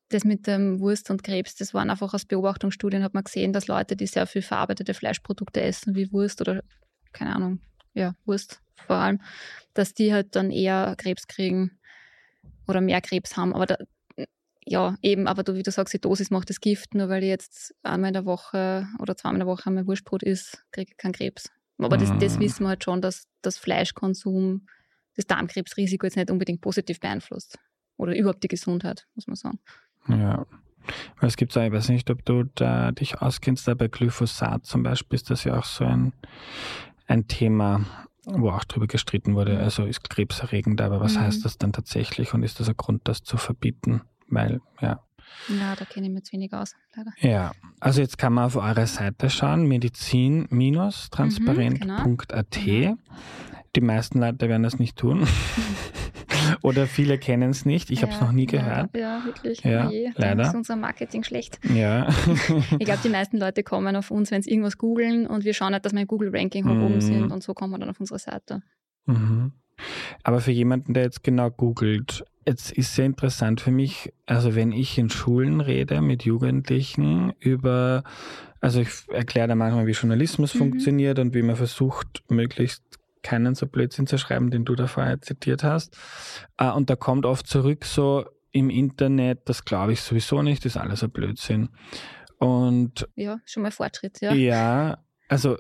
das 0.10 0.24
mit 0.24 0.48
dem 0.48 0.80
Wurst 0.80 1.10
und 1.10 1.24
Krebs, 1.24 1.56
das 1.56 1.74
waren 1.74 1.90
einfach 1.90 2.14
aus 2.14 2.26
Beobachtungsstudien, 2.26 3.04
hat 3.04 3.14
man 3.14 3.24
gesehen, 3.24 3.54
dass 3.54 3.68
Leute, 3.68 3.96
die 3.96 4.08
sehr 4.08 4.28
viel 4.28 4.42
verarbeitete 4.42 4.94
Fleischprodukte 4.94 5.62
essen, 5.62 5.96
wie 5.96 6.12
Wurst 6.12 6.42
oder 6.42 6.62
keine 7.12 7.36
Ahnung, 7.36 7.60
ja, 7.94 8.16
Wurst 8.26 8.62
vor 8.76 8.98
allem, 8.98 9.22
dass 9.74 9.94
die 9.94 10.14
halt 10.14 10.36
dann 10.36 10.52
eher 10.52 10.96
Krebs 10.98 11.28
kriegen 11.28 11.80
oder 12.68 12.82
mehr 12.82 13.02
Krebs 13.02 13.38
haben. 13.38 13.54
Aber 13.54 13.66
da, 13.66 13.78
ja, 14.66 14.98
eben, 15.02 15.28
aber 15.28 15.44
du, 15.44 15.56
wie 15.56 15.64
du 15.64 15.72
sagst, 15.72 15.94
die 15.94 16.00
Dosis 16.00 16.32
macht 16.32 16.50
das 16.50 16.60
Gift, 16.60 16.94
nur 16.94 17.10
weil 17.10 17.24
ich 17.24 17.30
jetzt 17.30 17.76
einmal 17.84 18.10
in 18.10 18.14
der 18.14 18.26
Woche 18.26 18.88
oder 19.00 19.16
zweimal 19.16 19.36
in 19.36 19.40
der 19.40 19.48
Woche 19.48 19.68
einmal 19.68 19.88
Wurstbrot 19.88 20.24
isst, 20.24 20.64
kriege 20.72 20.92
ich 20.92 20.98
keinen 20.98 21.14
Krebs. 21.14 21.52
Aber 21.78 21.98
das, 21.98 22.10
das, 22.20 22.38
mhm. 22.38 22.42
wissen 22.42 22.64
wir 22.64 22.70
halt 22.70 22.84
schon, 22.84 23.02
dass 23.02 23.28
das 23.42 23.58
Fleischkonsum 23.58 24.68
das 25.16 25.28
Darmkrebsrisiko 25.28 26.06
jetzt 26.06 26.16
nicht 26.16 26.32
unbedingt 26.32 26.62
positiv 26.62 27.00
beeinflusst. 27.00 27.60
Oder 27.98 28.16
überhaupt 28.16 28.44
die 28.44 28.48
Gesundheit, 28.48 29.08
muss 29.16 29.28
man 29.28 29.36
sagen. 29.36 29.60
Ja. 30.08 30.46
Es 31.22 31.38
gibt 31.38 31.56
ich 31.56 31.72
weiß 31.72 31.90
nicht, 31.90 32.10
ob 32.12 32.24
du 32.26 32.44
da 32.56 32.92
dich 32.92 33.22
auskennst, 33.22 33.68
da 33.68 33.74
bei 33.74 33.88
Glyphosat 33.88 34.66
zum 34.66 34.84
Beispiel 34.84 35.16
ist 35.16 35.30
das 35.30 35.44
ja 35.44 35.58
auch 35.58 35.66
so 35.66 35.84
ein, 35.84 36.14
ein 37.08 37.28
Thema, 37.28 37.86
wo 38.26 38.50
auch 38.50 38.64
drüber 38.66 38.88
gestritten 38.88 39.36
wurde. 39.36 39.60
Also 39.60 39.86
ist 39.86 40.10
krebserregend, 40.10 40.82
aber 40.82 41.00
was 41.00 41.16
mhm. 41.16 41.22
heißt 41.22 41.46
das 41.46 41.58
dann 41.58 41.72
tatsächlich 41.74 42.34
und 42.34 42.44
ist 42.44 42.60
das 42.60 42.70
ein 42.70 42.78
Grund, 42.78 43.02
das 43.06 43.24
zu 43.24 43.38
verbieten? 43.38 44.02
Weil, 44.28 44.62
ja. 44.82 45.00
Ja, 45.50 45.76
da 45.76 45.86
kenne 45.86 46.06
ich 46.08 46.14
mich 46.14 46.26
zu 46.26 46.34
wenig 46.34 46.54
aus, 46.54 46.76
leider. 46.96 47.12
Ja, 47.20 47.52
also 47.80 48.02
jetzt 48.02 48.20
kann 48.20 48.34
man 48.34 48.46
auf 48.46 48.56
eure 48.56 48.88
Seite 48.88 49.30
schauen, 49.30 49.68
medizin-transparent.at. 49.68 52.58
Mhm, 52.58 52.68
genau. 52.68 52.98
Die 53.76 53.82
meisten 53.82 54.20
Leute 54.20 54.50
werden 54.50 54.64
das 54.64 54.80
nicht 54.80 54.98
tun. 54.98 55.28
Oder 56.62 56.88
viele 56.88 57.18
kennen 57.18 57.52
es 57.52 57.66
nicht. 57.66 57.92
Ich 57.92 58.02
ja, 58.02 58.08
habe 58.08 58.14
es 58.14 58.22
noch 58.22 58.32
nie 58.32 58.46
gehört. 58.46 58.96
Ja, 58.96 59.24
wirklich. 59.26 59.64
Ja, 59.64 59.90
je, 59.90 60.12
leider. 60.16 60.44
ist 60.44 60.56
unser 60.56 60.76
Marketing 60.76 61.24
schlecht. 61.24 61.60
Ja. 61.74 62.08
ich 62.80 62.86
glaube, 62.86 63.00
die 63.04 63.10
meisten 63.10 63.38
Leute 63.38 63.64
kommen 63.64 63.96
auf 63.96 64.12
uns, 64.12 64.32
wenn 64.32 64.42
sie 64.42 64.52
irgendwas 64.52 64.78
googeln 64.78 65.28
und 65.28 65.46
wir 65.46 65.54
schauen 65.54 65.74
halt, 65.74 65.86
dass 65.86 65.94
wir 65.94 66.02
im 66.02 66.08
Google-Ranking 66.08 66.66
mhm. 66.66 66.84
oben 66.84 67.02
sind 67.02 67.32
und 67.32 67.44
so 67.44 67.54
kommen 67.54 67.72
wir 67.74 67.80
dann 67.80 67.90
auf 67.90 68.00
unsere 68.00 68.20
Seite. 68.20 68.62
Mhm. 69.06 69.52
Aber 70.24 70.42
für 70.42 70.52
jemanden, 70.52 70.94
der 70.94 71.04
jetzt 71.04 71.24
genau 71.24 71.52
googelt, 71.52 72.24
jetzt 72.46 72.72
ist 72.72 72.96
sehr 72.96 73.06
interessant 73.06 73.62
für 73.62 73.72
mich, 73.72 74.14
also 74.26 74.56
wenn 74.56 74.72
ich 74.72 74.98
in 74.98 75.10
Schulen 75.10 75.62
rede 75.62 76.02
mit 76.02 76.24
Jugendlichen 76.24 77.34
über, 77.40 78.04
also 78.62 78.82
ich 78.82 78.90
erkläre 79.10 79.48
da 79.48 79.56
manchmal, 79.56 79.88
wie 79.88 79.92
Journalismus 79.92 80.54
mhm. 80.54 80.60
funktioniert 80.60 81.20
und 81.20 81.34
wie 81.34 81.42
man 81.42 81.56
versucht, 81.56 82.24
möglichst 82.30 82.84
keinen 83.26 83.56
so 83.56 83.66
Blödsinn 83.66 84.06
zu 84.06 84.18
schreiben, 84.20 84.52
den 84.52 84.66
du 84.66 84.76
da 84.76 84.86
vorher 84.86 85.20
zitiert 85.20 85.64
hast. 85.64 85.98
Äh, 86.58 86.70
und 86.70 86.90
da 86.90 86.96
kommt 86.96 87.26
oft 87.26 87.48
zurück 87.48 87.84
so 87.84 88.26
im 88.52 88.70
Internet, 88.70 89.50
das 89.50 89.66
glaube 89.66 89.94
ich 89.94 90.02
sowieso 90.02 90.42
nicht, 90.42 90.66
ist 90.66 90.78
alles 90.78 91.04
ein 91.04 91.10
Blödsinn. 91.10 91.70
Und 92.38 93.08
ja, 93.16 93.40
schon 93.46 93.64
mal 93.64 93.72
Fortschritt, 93.72 94.22
ja. 94.22 94.34
Ja, 94.34 94.98
also 95.28 95.58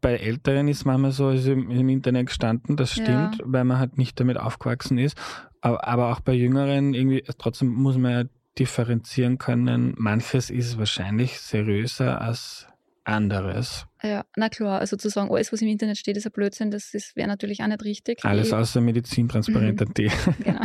bei 0.00 0.16
Älteren 0.16 0.66
ist 0.66 0.84
manchmal 0.84 1.12
so 1.12 1.30
ist 1.30 1.46
im, 1.46 1.70
im 1.70 1.88
Internet 1.88 2.26
gestanden, 2.26 2.76
das 2.76 2.92
stimmt, 2.92 3.38
ja. 3.38 3.44
weil 3.44 3.64
man 3.64 3.78
halt 3.78 3.96
nicht 3.96 4.18
damit 4.18 4.36
aufgewachsen 4.36 4.98
ist. 4.98 5.16
Aber, 5.60 5.86
aber 5.86 6.12
auch 6.12 6.20
bei 6.20 6.32
Jüngeren 6.32 6.94
irgendwie, 6.94 7.22
trotzdem 7.38 7.68
muss 7.68 7.96
man 7.96 8.12
ja 8.12 8.24
differenzieren 8.58 9.38
können. 9.38 9.94
Manches 9.96 10.50
ist 10.50 10.78
wahrscheinlich 10.78 11.40
seriöser 11.40 12.20
als 12.20 12.66
anderes. 13.04 13.86
Ja, 14.04 14.26
na 14.36 14.50
klar, 14.50 14.80
also 14.80 14.98
zu 14.98 15.08
sagen, 15.08 15.30
alles, 15.32 15.50
was 15.50 15.62
im 15.62 15.68
Internet 15.68 15.96
steht, 15.96 16.18
ist 16.18 16.26
ein 16.26 16.32
Blödsinn, 16.32 16.70
das 16.70 16.92
wäre 17.14 17.26
natürlich 17.26 17.62
auch 17.62 17.68
nicht 17.68 17.82
richtig. 17.84 18.22
Alles 18.22 18.48
ich, 18.48 18.54
außer 18.54 18.82
medizintransparenter 18.82 19.86
mhm. 19.86 19.94
Tee. 19.94 20.10
Genau. 20.44 20.60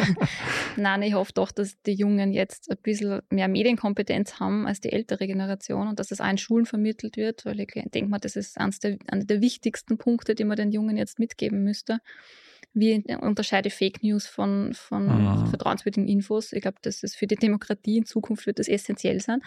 Nein, 0.75 1.03
ich 1.03 1.13
hoffe 1.13 1.31
doch, 1.33 1.51
dass 1.51 1.81
die 1.83 1.93
Jungen 1.93 2.33
jetzt 2.33 2.69
ein 2.69 2.77
bisschen 2.83 3.21
mehr 3.29 3.47
Medienkompetenz 3.47 4.41
haben 4.41 4.67
als 4.67 4.81
die 4.81 4.91
ältere 4.91 5.25
Generation 5.25 5.87
und 5.87 5.99
dass 5.99 6.07
das 6.07 6.19
auch 6.19 6.29
in 6.29 6.37
Schulen 6.37 6.65
vermittelt 6.65 7.15
wird, 7.15 7.45
weil 7.45 7.61
ich 7.61 7.71
denke 7.93 8.09
mal, 8.09 8.19
das 8.19 8.35
ist 8.35 8.57
eines 8.57 8.79
der, 8.79 8.97
einer 9.07 9.23
der 9.23 9.39
wichtigsten 9.39 9.97
Punkte, 9.97 10.35
die 10.35 10.43
man 10.43 10.57
den 10.57 10.71
Jungen 10.71 10.97
jetzt 10.97 11.17
mitgeben 11.17 11.63
müsste. 11.63 11.99
Wie 12.73 13.01
unterscheide 13.21 13.69
Fake 13.69 14.03
News 14.03 14.27
von, 14.27 14.73
von 14.73 15.05
mhm. 15.05 15.47
vertrauenswürdigen 15.47 16.09
Infos? 16.09 16.51
Ich 16.51 16.61
glaube, 16.61 16.77
das 16.81 17.03
ist 17.03 17.15
für 17.15 17.25
die 17.25 17.35
Demokratie 17.35 17.97
in 17.99 18.05
Zukunft 18.05 18.45
wird 18.47 18.59
das 18.59 18.67
essentiell 18.67 19.21
sein. 19.21 19.39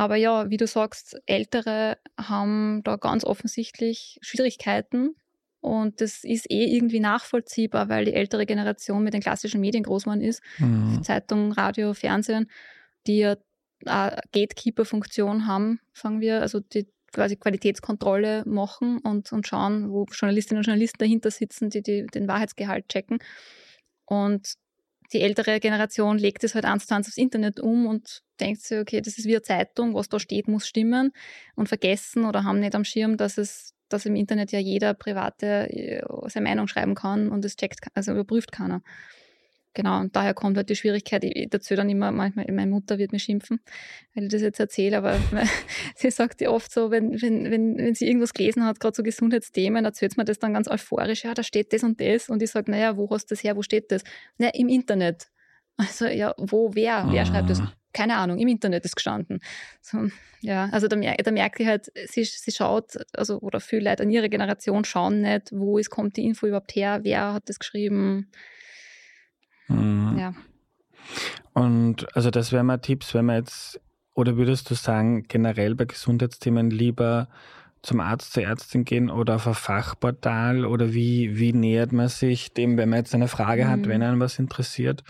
Aber 0.00 0.16
ja, 0.16 0.48
wie 0.48 0.56
du 0.56 0.66
sagst, 0.66 1.20
Ältere 1.26 1.98
haben 2.18 2.80
da 2.84 2.96
ganz 2.96 3.22
offensichtlich 3.22 4.18
Schwierigkeiten. 4.22 5.14
Und 5.60 6.00
das 6.00 6.24
ist 6.24 6.50
eh 6.50 6.74
irgendwie 6.74 7.00
nachvollziehbar, 7.00 7.90
weil 7.90 8.06
die 8.06 8.14
ältere 8.14 8.46
Generation 8.46 9.04
mit 9.04 9.12
den 9.12 9.20
klassischen 9.20 9.60
Medien 9.60 9.82
groß 9.82 10.04
geworden 10.04 10.22
ist. 10.22 10.42
Mhm. 10.56 11.02
Zeitung, 11.02 11.52
Radio, 11.52 11.92
Fernsehen, 11.92 12.50
die 13.06 13.18
ja 13.18 13.36
eine 13.84 14.18
Gatekeeper-Funktion 14.32 15.46
haben, 15.46 15.80
sagen 15.92 16.22
wir, 16.22 16.40
also 16.40 16.60
die 16.60 16.88
quasi 17.12 17.36
Qualitätskontrolle 17.36 18.44
machen 18.46 19.00
und, 19.00 19.30
und 19.32 19.46
schauen, 19.46 19.90
wo 19.90 20.06
Journalistinnen 20.10 20.60
und 20.60 20.66
Journalisten 20.66 21.00
dahinter 21.00 21.30
sitzen, 21.30 21.68
die, 21.68 21.82
die 21.82 22.06
den 22.06 22.26
Wahrheitsgehalt 22.26 22.88
checken. 22.88 23.18
Und 24.06 24.54
die 25.12 25.20
ältere 25.20 25.60
Generation 25.60 26.18
legt 26.18 26.44
es 26.44 26.54
halt 26.54 26.64
eins 26.64 26.86
zu 26.86 26.94
eins 26.94 27.08
aufs 27.08 27.16
Internet 27.16 27.60
um 27.60 27.86
und 27.86 28.22
denkt 28.38 28.62
sich, 28.62 28.78
okay, 28.78 29.00
das 29.00 29.18
ist 29.18 29.26
wie 29.26 29.34
eine 29.34 29.42
Zeitung, 29.42 29.94
was 29.94 30.08
da 30.08 30.18
steht, 30.18 30.48
muss 30.48 30.66
stimmen 30.66 31.12
und 31.56 31.68
vergessen 31.68 32.24
oder 32.24 32.44
haben 32.44 32.60
nicht 32.60 32.74
am 32.74 32.84
Schirm, 32.84 33.16
dass 33.16 33.38
es 33.38 33.74
dass 33.90 34.06
im 34.06 34.14
Internet 34.14 34.52
ja 34.52 34.60
jeder 34.60 34.94
private 34.94 35.68
äh, 35.68 36.02
seine 36.28 36.48
Meinung 36.48 36.68
schreiben 36.68 36.94
kann 36.94 37.28
und 37.28 37.44
es 37.44 37.56
checkt, 37.56 37.80
also 37.94 38.12
überprüft 38.12 38.52
keiner. 38.52 38.82
Genau, 39.72 40.00
und 40.00 40.16
daher 40.16 40.34
kommt 40.34 40.56
halt 40.56 40.68
die 40.68 40.74
Schwierigkeit. 40.74 41.22
Ich 41.22 41.48
dazu 41.48 41.76
dann 41.76 41.88
immer 41.88 42.10
manchmal, 42.10 42.44
meine 42.50 42.70
Mutter 42.70 42.98
wird 42.98 43.12
mir 43.12 43.20
schimpfen, 43.20 43.60
weil 44.14 44.24
ich 44.24 44.30
das 44.30 44.42
jetzt 44.42 44.58
erzähle, 44.58 44.98
aber 44.98 45.16
sie 45.94 46.10
sagt 46.10 46.40
ja 46.40 46.50
oft 46.50 46.72
so, 46.72 46.90
wenn, 46.90 47.22
wenn, 47.22 47.50
wenn, 47.52 47.78
wenn 47.78 47.94
sie 47.94 48.08
irgendwas 48.08 48.34
gelesen 48.34 48.64
hat, 48.64 48.80
gerade 48.80 48.96
so 48.96 49.04
Gesundheitsthemen, 49.04 49.84
erzählt 49.84 50.16
mir 50.16 50.24
das 50.24 50.40
dann 50.40 50.54
ganz 50.54 50.66
euphorisch, 50.68 51.22
ja, 51.22 51.34
da 51.34 51.44
steht 51.44 51.72
das 51.72 51.84
und 51.84 52.00
das. 52.00 52.28
Und 52.28 52.42
ich 52.42 52.50
sage, 52.50 52.70
naja, 52.70 52.96
wo 52.96 53.08
hast 53.10 53.30
du 53.30 53.34
das 53.34 53.44
her, 53.44 53.56
wo 53.56 53.62
steht 53.62 53.92
das? 53.92 54.02
Naja, 54.38 54.52
im 54.54 54.68
Internet. 54.68 55.28
Also, 55.76 56.06
ja, 56.06 56.34
wo, 56.36 56.74
wer, 56.74 57.06
wer 57.08 57.24
schreibt 57.24 57.48
das? 57.48 57.60
Ah. 57.60 57.72
Keine 57.92 58.16
Ahnung, 58.16 58.38
im 58.38 58.48
Internet 58.48 58.84
ist 58.84 58.96
gestanden. 58.96 59.40
So, 59.80 60.08
ja, 60.40 60.68
also 60.72 60.88
da, 60.88 60.96
da 60.96 61.30
merke 61.30 61.62
ich 61.62 61.68
halt, 61.68 61.92
sie, 62.06 62.24
sie 62.24 62.52
schaut, 62.52 62.98
also, 63.12 63.38
oder 63.38 63.60
viele 63.60 63.88
Leute 63.88 64.02
an 64.02 64.10
ihre 64.10 64.28
Generation 64.28 64.84
schauen 64.84 65.20
nicht, 65.20 65.52
wo 65.52 65.78
ist, 65.78 65.90
kommt 65.90 66.16
die 66.16 66.24
Info 66.24 66.46
überhaupt 66.46 66.74
her, 66.74 67.00
wer 67.02 67.34
hat 67.34 67.48
das 67.48 67.58
geschrieben 67.58 68.30
Mhm. 69.70 70.18
Ja. 70.18 70.34
Und 71.52 72.14
also 72.16 72.30
das 72.30 72.52
wären 72.52 72.66
mal 72.66 72.78
Tipps, 72.78 73.14
wenn 73.14 73.26
man 73.26 73.36
jetzt, 73.36 73.80
oder 74.14 74.36
würdest 74.36 74.70
du 74.70 74.74
sagen, 74.74 75.24
generell 75.24 75.74
bei 75.74 75.84
Gesundheitsthemen 75.84 76.70
lieber 76.70 77.28
zum 77.82 78.00
Arzt, 78.00 78.34
zur 78.34 78.42
Ärztin 78.42 78.84
gehen 78.84 79.10
oder 79.10 79.36
auf 79.36 79.46
ein 79.46 79.54
Fachportal 79.54 80.66
oder 80.66 80.92
wie, 80.92 81.38
wie 81.38 81.52
nähert 81.52 81.92
man 81.92 82.08
sich 82.08 82.52
dem, 82.52 82.76
wenn 82.76 82.90
man 82.90 82.98
jetzt 82.98 83.14
eine 83.14 83.28
Frage 83.28 83.64
mhm. 83.64 83.68
hat, 83.70 83.88
wenn 83.88 84.02
einen 84.02 84.20
was 84.20 84.38
interessiert? 84.38 85.02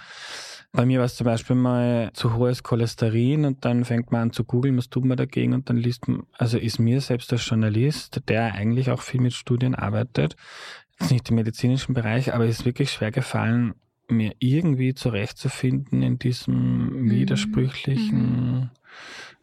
Bei 0.72 0.86
mir 0.86 1.00
war 1.00 1.06
es 1.06 1.16
zum 1.16 1.24
Beispiel 1.24 1.56
mal 1.56 2.10
zu 2.12 2.34
hohes 2.34 2.62
Cholesterin 2.62 3.44
und 3.44 3.64
dann 3.64 3.84
fängt 3.84 4.12
man 4.12 4.22
an 4.22 4.32
zu 4.32 4.44
googeln, 4.44 4.76
was 4.76 4.88
tut 4.88 5.04
man 5.04 5.16
dagegen 5.16 5.52
und 5.52 5.68
dann 5.68 5.76
liest 5.76 6.06
man, 6.06 6.22
also 6.38 6.58
ist 6.58 6.78
mir 6.78 7.00
selbst 7.00 7.32
als 7.32 7.46
Journalist, 7.48 8.22
der 8.28 8.54
eigentlich 8.54 8.90
auch 8.92 9.02
viel 9.02 9.20
mit 9.20 9.32
Studien 9.32 9.74
arbeitet, 9.74 10.36
jetzt 11.00 11.10
nicht 11.10 11.28
im 11.28 11.34
medizinischen 11.34 11.92
Bereich, 11.92 12.32
aber 12.32 12.46
ist 12.46 12.64
wirklich 12.64 12.92
schwer 12.92 13.10
gefallen, 13.10 13.74
mir 14.10 14.34
irgendwie 14.38 14.94
zurechtzufinden 14.94 16.02
in 16.02 16.18
diesem 16.18 17.04
mhm. 17.04 17.10
widersprüchlichen 17.10 18.54
mhm. 18.54 18.70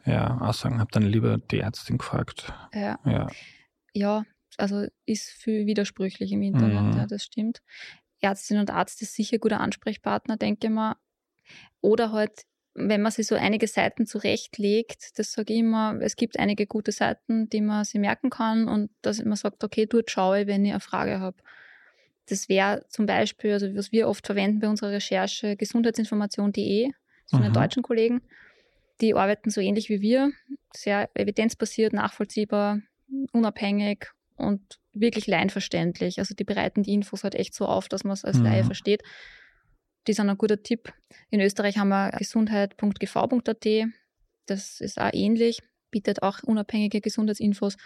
ja, 0.06 0.40
Aussagen. 0.40 0.80
Habe 0.80 0.92
dann 0.92 1.04
lieber 1.04 1.38
die 1.38 1.60
Ärztin 1.60 1.98
gefragt. 1.98 2.54
Ja. 2.74 3.00
ja. 3.06 3.28
ja. 3.94 4.24
also 4.58 4.86
ist 5.06 5.30
viel 5.30 5.66
widersprüchlich 5.66 6.32
im 6.32 6.42
Internet, 6.42 6.94
mhm. 6.94 6.98
ja, 6.98 7.06
das 7.06 7.24
stimmt. 7.24 7.62
Ärztin 8.22 8.58
und 8.58 8.72
Arzt 8.72 9.02
ist 9.02 9.14
sicher 9.14 9.38
guter 9.38 9.60
Ansprechpartner, 9.60 10.38
denke 10.38 10.68
ich 10.68 10.74
mal. 10.74 10.96
Oder 11.82 12.12
halt, 12.12 12.46
wenn 12.74 13.02
man 13.02 13.12
sich 13.12 13.28
so 13.28 13.36
einige 13.36 13.68
Seiten 13.68 14.06
zurechtlegt, 14.06 15.18
das 15.18 15.34
sage 15.34 15.54
ich 15.54 15.60
immer, 15.60 16.00
es 16.02 16.16
gibt 16.16 16.40
einige 16.40 16.68
gute 16.68 16.92
Seiten, 16.92 17.50
die 17.50 17.62
man 17.62 17.86
sich 17.86 18.00
merken 18.00 18.30
kann 18.30 18.68
und 18.68 18.90
dass 19.02 19.24
man 19.24 19.36
sagt, 19.36 19.64
okay, 19.64 19.86
dort 19.86 20.12
schaue 20.12 20.42
ich, 20.42 20.48
wenn 20.48 20.66
ich 20.66 20.72
eine 20.72 20.80
Frage 20.80 21.20
habe. 21.20 21.38
Das 22.28 22.50
wäre 22.50 22.86
zum 22.90 23.06
Beispiel, 23.06 23.54
also 23.54 23.74
was 23.76 23.92
wir 23.92 24.08
oft 24.08 24.26
verwenden 24.26 24.60
bei 24.60 24.68
unserer 24.68 24.92
Recherche, 24.92 25.56
gesundheitsinformation.de, 25.56 26.92
von 27.30 27.42
den 27.42 27.54
deutschen 27.54 27.84
Kollegen. 27.84 28.22
Die 29.02 29.14
arbeiten 29.14 29.50
so 29.50 29.62
ähnlich 29.62 29.90
wie 29.90 30.02
wir, 30.02 30.32
sehr 30.76 31.10
evidenzbasiert, 31.14 31.94
nachvollziehbar, 31.94 32.80
unabhängig 33.32 34.08
und 34.36 34.62
wirklich 34.94 35.28
laienverständlich. 35.28 36.20
Also 36.20 36.36
die 36.36 36.44
bereiten 36.44 36.84
die 36.84 36.94
Infos 36.94 37.24
halt 37.24 37.36
echt 37.36 37.54
so 37.54 37.66
auf, 37.66 37.88
dass 37.90 38.04
man 38.04 38.14
es 38.14 38.26
als 38.26 38.38
mhm. 38.38 38.46
Laie 38.46 38.64
versteht. 38.64 39.04
Die 40.08 40.14
sind 40.14 40.30
ein 40.30 40.38
guter 40.38 40.62
Tipp. 40.64 40.94
In 41.30 41.42
Österreich 41.42 41.78
haben 41.78 41.90
wir 41.90 42.12
gesundheit.gv.at. 42.18 43.68
Das 44.46 44.80
ist 44.80 45.00
auch 45.00 45.14
ähnlich, 45.14 45.62
bietet 45.92 46.24
auch 46.24 46.42
unabhängige 46.44 47.02
Gesundheitsinfos. 47.02 47.78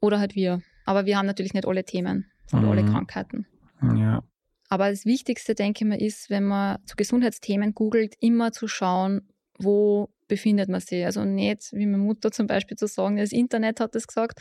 Oder 0.00 0.18
halt 0.18 0.34
wir. 0.34 0.62
Aber 0.84 1.06
wir 1.06 1.18
haben 1.18 1.26
natürlich 1.26 1.54
nicht 1.54 1.66
alle 1.66 1.84
Themen 1.84 2.30
und 2.52 2.62
mhm. 2.62 2.68
alle 2.68 2.84
Krankheiten. 2.84 3.46
Ja. 3.82 4.22
Aber 4.68 4.90
das 4.90 5.04
Wichtigste, 5.04 5.54
denke 5.54 5.84
ich 5.84 5.88
mir, 5.88 6.00
ist, 6.00 6.30
wenn 6.30 6.44
man 6.44 6.78
zu 6.86 6.96
Gesundheitsthemen 6.96 7.74
googelt, 7.74 8.14
immer 8.20 8.52
zu 8.52 8.66
schauen, 8.66 9.28
wo 9.58 10.10
befindet 10.28 10.68
man 10.68 10.80
sich. 10.80 11.04
Also 11.04 11.24
nicht, 11.24 11.72
wie 11.72 11.86
meine 11.86 12.02
Mutter 12.02 12.32
zum 12.32 12.46
Beispiel 12.46 12.76
zu 12.76 12.86
sagen, 12.88 13.16
das 13.16 13.32
Internet 13.32 13.80
hat 13.80 13.94
das 13.94 14.06
gesagt, 14.06 14.40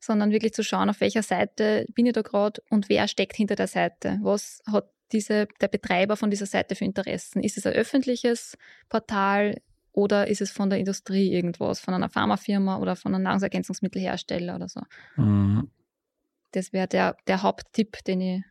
sondern 0.00 0.30
wirklich 0.30 0.54
zu 0.54 0.64
schauen, 0.64 0.90
auf 0.90 1.00
welcher 1.00 1.22
Seite 1.22 1.86
bin 1.94 2.06
ich 2.06 2.14
da 2.14 2.22
gerade 2.22 2.62
und 2.70 2.88
wer 2.88 3.06
steckt 3.06 3.36
hinter 3.36 3.54
der 3.54 3.66
Seite. 3.66 4.18
Was 4.22 4.62
hat 4.66 4.90
diese, 5.12 5.46
der 5.60 5.68
Betreiber 5.68 6.16
von 6.16 6.30
dieser 6.30 6.46
Seite 6.46 6.74
für 6.74 6.84
Interessen? 6.84 7.42
Ist 7.42 7.58
es 7.58 7.66
ein 7.66 7.74
öffentliches 7.74 8.56
Portal 8.88 9.60
oder 9.92 10.28
ist 10.28 10.40
es 10.40 10.50
von 10.50 10.70
der 10.70 10.78
Industrie 10.78 11.32
irgendwas, 11.32 11.80
von 11.80 11.94
einer 11.94 12.08
Pharmafirma 12.08 12.78
oder 12.78 12.96
von 12.96 13.14
einem 13.14 13.24
Nahrungsergänzungsmittelhersteller 13.24 14.56
oder 14.56 14.68
so? 14.68 14.80
Mhm. 15.16 15.70
Das 16.52 16.72
wäre 16.72 16.88
der, 16.88 17.16
der 17.26 17.42
Haupttipp, 17.42 18.02
den 18.04 18.20
ich 18.20 18.42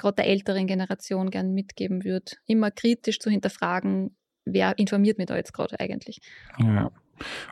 gerade 0.00 0.16
der 0.16 0.26
älteren 0.26 0.66
Generation 0.66 1.30
gern 1.30 1.52
mitgeben 1.52 2.04
würde. 2.04 2.32
Immer 2.46 2.70
kritisch 2.70 3.20
zu 3.20 3.30
hinterfragen, 3.30 4.16
wer 4.44 4.78
informiert 4.78 5.18
mich 5.18 5.26
da 5.26 5.36
jetzt 5.36 5.52
gerade 5.52 5.78
eigentlich. 5.78 6.20
Ja. 6.58 6.90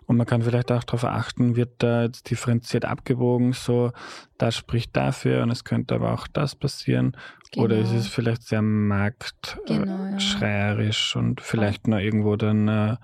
Und 0.07 0.17
man 0.17 0.27
kann 0.27 0.41
vielleicht 0.43 0.73
auch 0.73 0.83
darauf 0.85 1.05
achten, 1.05 1.57
wird 1.57 1.75
da 1.79 2.05
jetzt 2.05 2.31
differenziert 2.31 2.87
abgewogen, 2.87 3.53
so 3.53 3.93
das 4.39 4.57
spricht 4.57 4.97
dafür 4.97 5.43
und 5.43 5.51
es 5.51 5.65
könnte 5.65 5.95
aber 5.95 6.15
auch 6.15 6.27
das 6.27 6.57
passieren. 6.57 7.15
Genau. 7.53 7.67
Oder 7.67 7.79
ist 7.79 7.93
es 7.93 8.09
vielleicht 8.09 8.45
sehr 8.45 8.63
marktschreierisch 8.63 11.13
genau, 11.13 11.23
ja. 11.23 11.29
und 11.29 11.41
vielleicht 11.41 11.87
noch 11.87 11.99
irgendwo 11.99 12.37
dann 12.37 12.69
äh, 12.69 12.97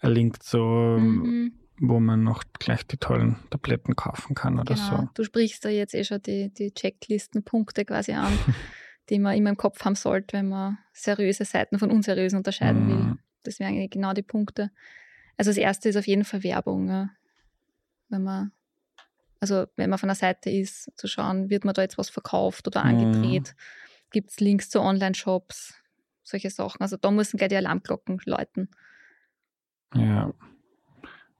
ein 0.00 0.10
Link 0.10 0.36
so, 0.42 0.96
mhm. 0.98 1.52
wo 1.78 2.00
man 2.00 2.22
noch 2.22 2.44
gleich 2.58 2.86
die 2.86 2.98
tollen 2.98 3.36
Tabletten 3.50 3.96
kaufen 3.96 4.34
kann 4.34 4.58
oder 4.58 4.74
genau. 4.74 4.88
so. 4.88 5.08
Du 5.14 5.24
sprichst 5.24 5.64
da 5.64 5.68
jetzt 5.68 5.94
eh 5.94 6.04
schon 6.04 6.22
die, 6.22 6.52
die 6.52 6.72
Checklistenpunkte 6.72 7.84
quasi 7.84 8.12
an, 8.12 8.32
die 9.08 9.18
man 9.18 9.36
immer 9.36 9.50
im 9.50 9.56
Kopf 9.56 9.84
haben 9.84 9.94
sollte, 9.94 10.36
wenn 10.36 10.48
man 10.48 10.78
seriöse 10.92 11.44
Seiten 11.44 11.78
von 11.78 11.90
unseriösen 11.90 12.38
unterscheiden 12.38 12.84
mhm. 12.84 12.88
will. 12.88 13.18
Das 13.42 13.60
wären 13.60 13.88
genau 13.88 14.12
die 14.12 14.22
Punkte. 14.22 14.70
Also 15.36 15.50
das 15.50 15.58
erste 15.58 15.88
ist 15.88 15.96
auf 15.96 16.06
jeden 16.06 16.24
Fall 16.24 16.42
Werbung. 16.42 16.88
Ja. 16.88 17.10
Wenn 18.08 18.22
man, 18.22 18.52
also 19.40 19.66
wenn 19.76 19.90
man 19.90 19.98
von 19.98 20.08
der 20.08 20.16
Seite 20.16 20.50
ist, 20.50 20.90
zu 20.96 21.06
schauen, 21.06 21.50
wird 21.50 21.64
man 21.64 21.74
da 21.74 21.82
jetzt 21.82 21.98
was 21.98 22.08
verkauft 22.08 22.66
oder 22.66 22.84
angedreht, 22.84 23.54
mhm. 23.54 24.10
gibt 24.10 24.30
es 24.30 24.40
Links 24.40 24.70
zu 24.70 24.80
Online-Shops, 24.80 25.74
solche 26.22 26.50
Sachen. 26.50 26.82
Also 26.82 26.96
da 26.96 27.10
müssen 27.10 27.36
gleich 27.36 27.50
die 27.50 27.56
Alarmglocken 27.56 28.20
läuten. 28.24 28.68
Ja. 29.94 30.32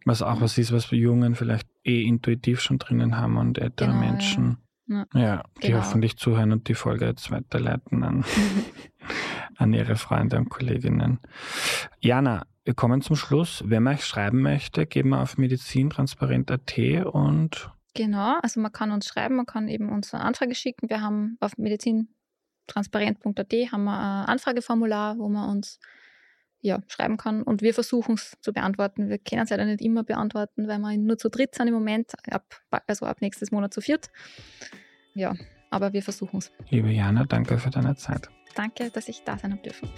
Was 0.04 0.22
auch 0.22 0.40
was 0.40 0.56
ist, 0.56 0.70
was 0.70 0.92
wir 0.92 0.98
Jungen 0.98 1.34
vielleicht 1.34 1.68
eh 1.82 2.02
intuitiv 2.02 2.60
schon 2.60 2.78
drinnen 2.78 3.16
haben 3.16 3.36
und 3.38 3.58
ältere 3.58 3.88
genau, 3.88 4.00
Menschen. 4.00 4.44
Ja, 4.44 4.65
ja 5.14 5.42
die 5.62 5.68
genau. 5.68 5.78
hoffentlich 5.78 6.16
zuhören 6.16 6.52
und 6.52 6.68
die 6.68 6.74
Folge 6.74 7.06
jetzt 7.06 7.30
weiterleiten 7.30 8.02
an, 8.04 8.24
an 9.56 9.72
ihre 9.72 9.96
Freunde 9.96 10.36
und 10.36 10.48
Kolleginnen. 10.48 11.20
Jana, 12.00 12.46
wir 12.64 12.74
kommen 12.74 13.00
zum 13.00 13.16
Schluss. 13.16 13.62
Man 13.64 13.86
euch 13.86 14.04
schreiben 14.04 14.42
möchte, 14.42 14.86
gehen 14.86 15.08
wir 15.08 15.20
auf 15.20 15.38
medizintransparent.at 15.38 17.06
und. 17.06 17.70
Genau, 17.94 18.38
also 18.42 18.60
man 18.60 18.72
kann 18.72 18.90
uns 18.90 19.06
schreiben, 19.06 19.36
man 19.36 19.46
kann 19.46 19.68
eben 19.68 19.88
uns 19.90 20.12
eine 20.12 20.24
Anfrage 20.24 20.54
schicken. 20.54 20.90
Wir 20.90 21.00
haben 21.00 21.38
auf 21.40 21.56
medizintransparent.at 21.56 23.52
haben 23.72 23.84
wir 23.84 23.98
ein 23.98 24.26
Anfrageformular, 24.26 25.16
wo 25.18 25.28
man 25.28 25.48
uns 25.48 25.78
ja, 26.66 26.82
schreiben 26.88 27.16
kann. 27.16 27.42
Und 27.42 27.62
wir 27.62 27.72
versuchen 27.72 28.16
es 28.16 28.36
zu 28.40 28.52
beantworten. 28.52 29.08
Wir 29.08 29.18
können 29.18 29.42
es 29.42 29.50
leider 29.50 29.64
nicht 29.64 29.80
immer 29.80 30.02
beantworten, 30.02 30.66
weil 30.68 30.78
wir 30.78 30.98
nur 30.98 31.16
zu 31.16 31.28
dritt 31.28 31.54
sind 31.54 31.68
im 31.68 31.74
Moment, 31.74 32.12
ab, 32.30 32.60
also 32.86 33.06
ab 33.06 33.18
nächstes 33.20 33.52
Monat 33.52 33.72
zu 33.72 33.80
viert. 33.80 34.10
Ja, 35.14 35.34
aber 35.70 35.92
wir 35.92 36.02
versuchen 36.02 36.38
es. 36.38 36.52
Liebe 36.68 36.90
Jana, 36.90 37.24
danke 37.24 37.58
für 37.58 37.70
deine 37.70 37.94
Zeit. 37.94 38.28
Danke, 38.54 38.90
dass 38.90 39.08
ich 39.08 39.22
da 39.24 39.38
sein 39.38 39.52
habe 39.52 39.62
dürfen. 39.62 39.88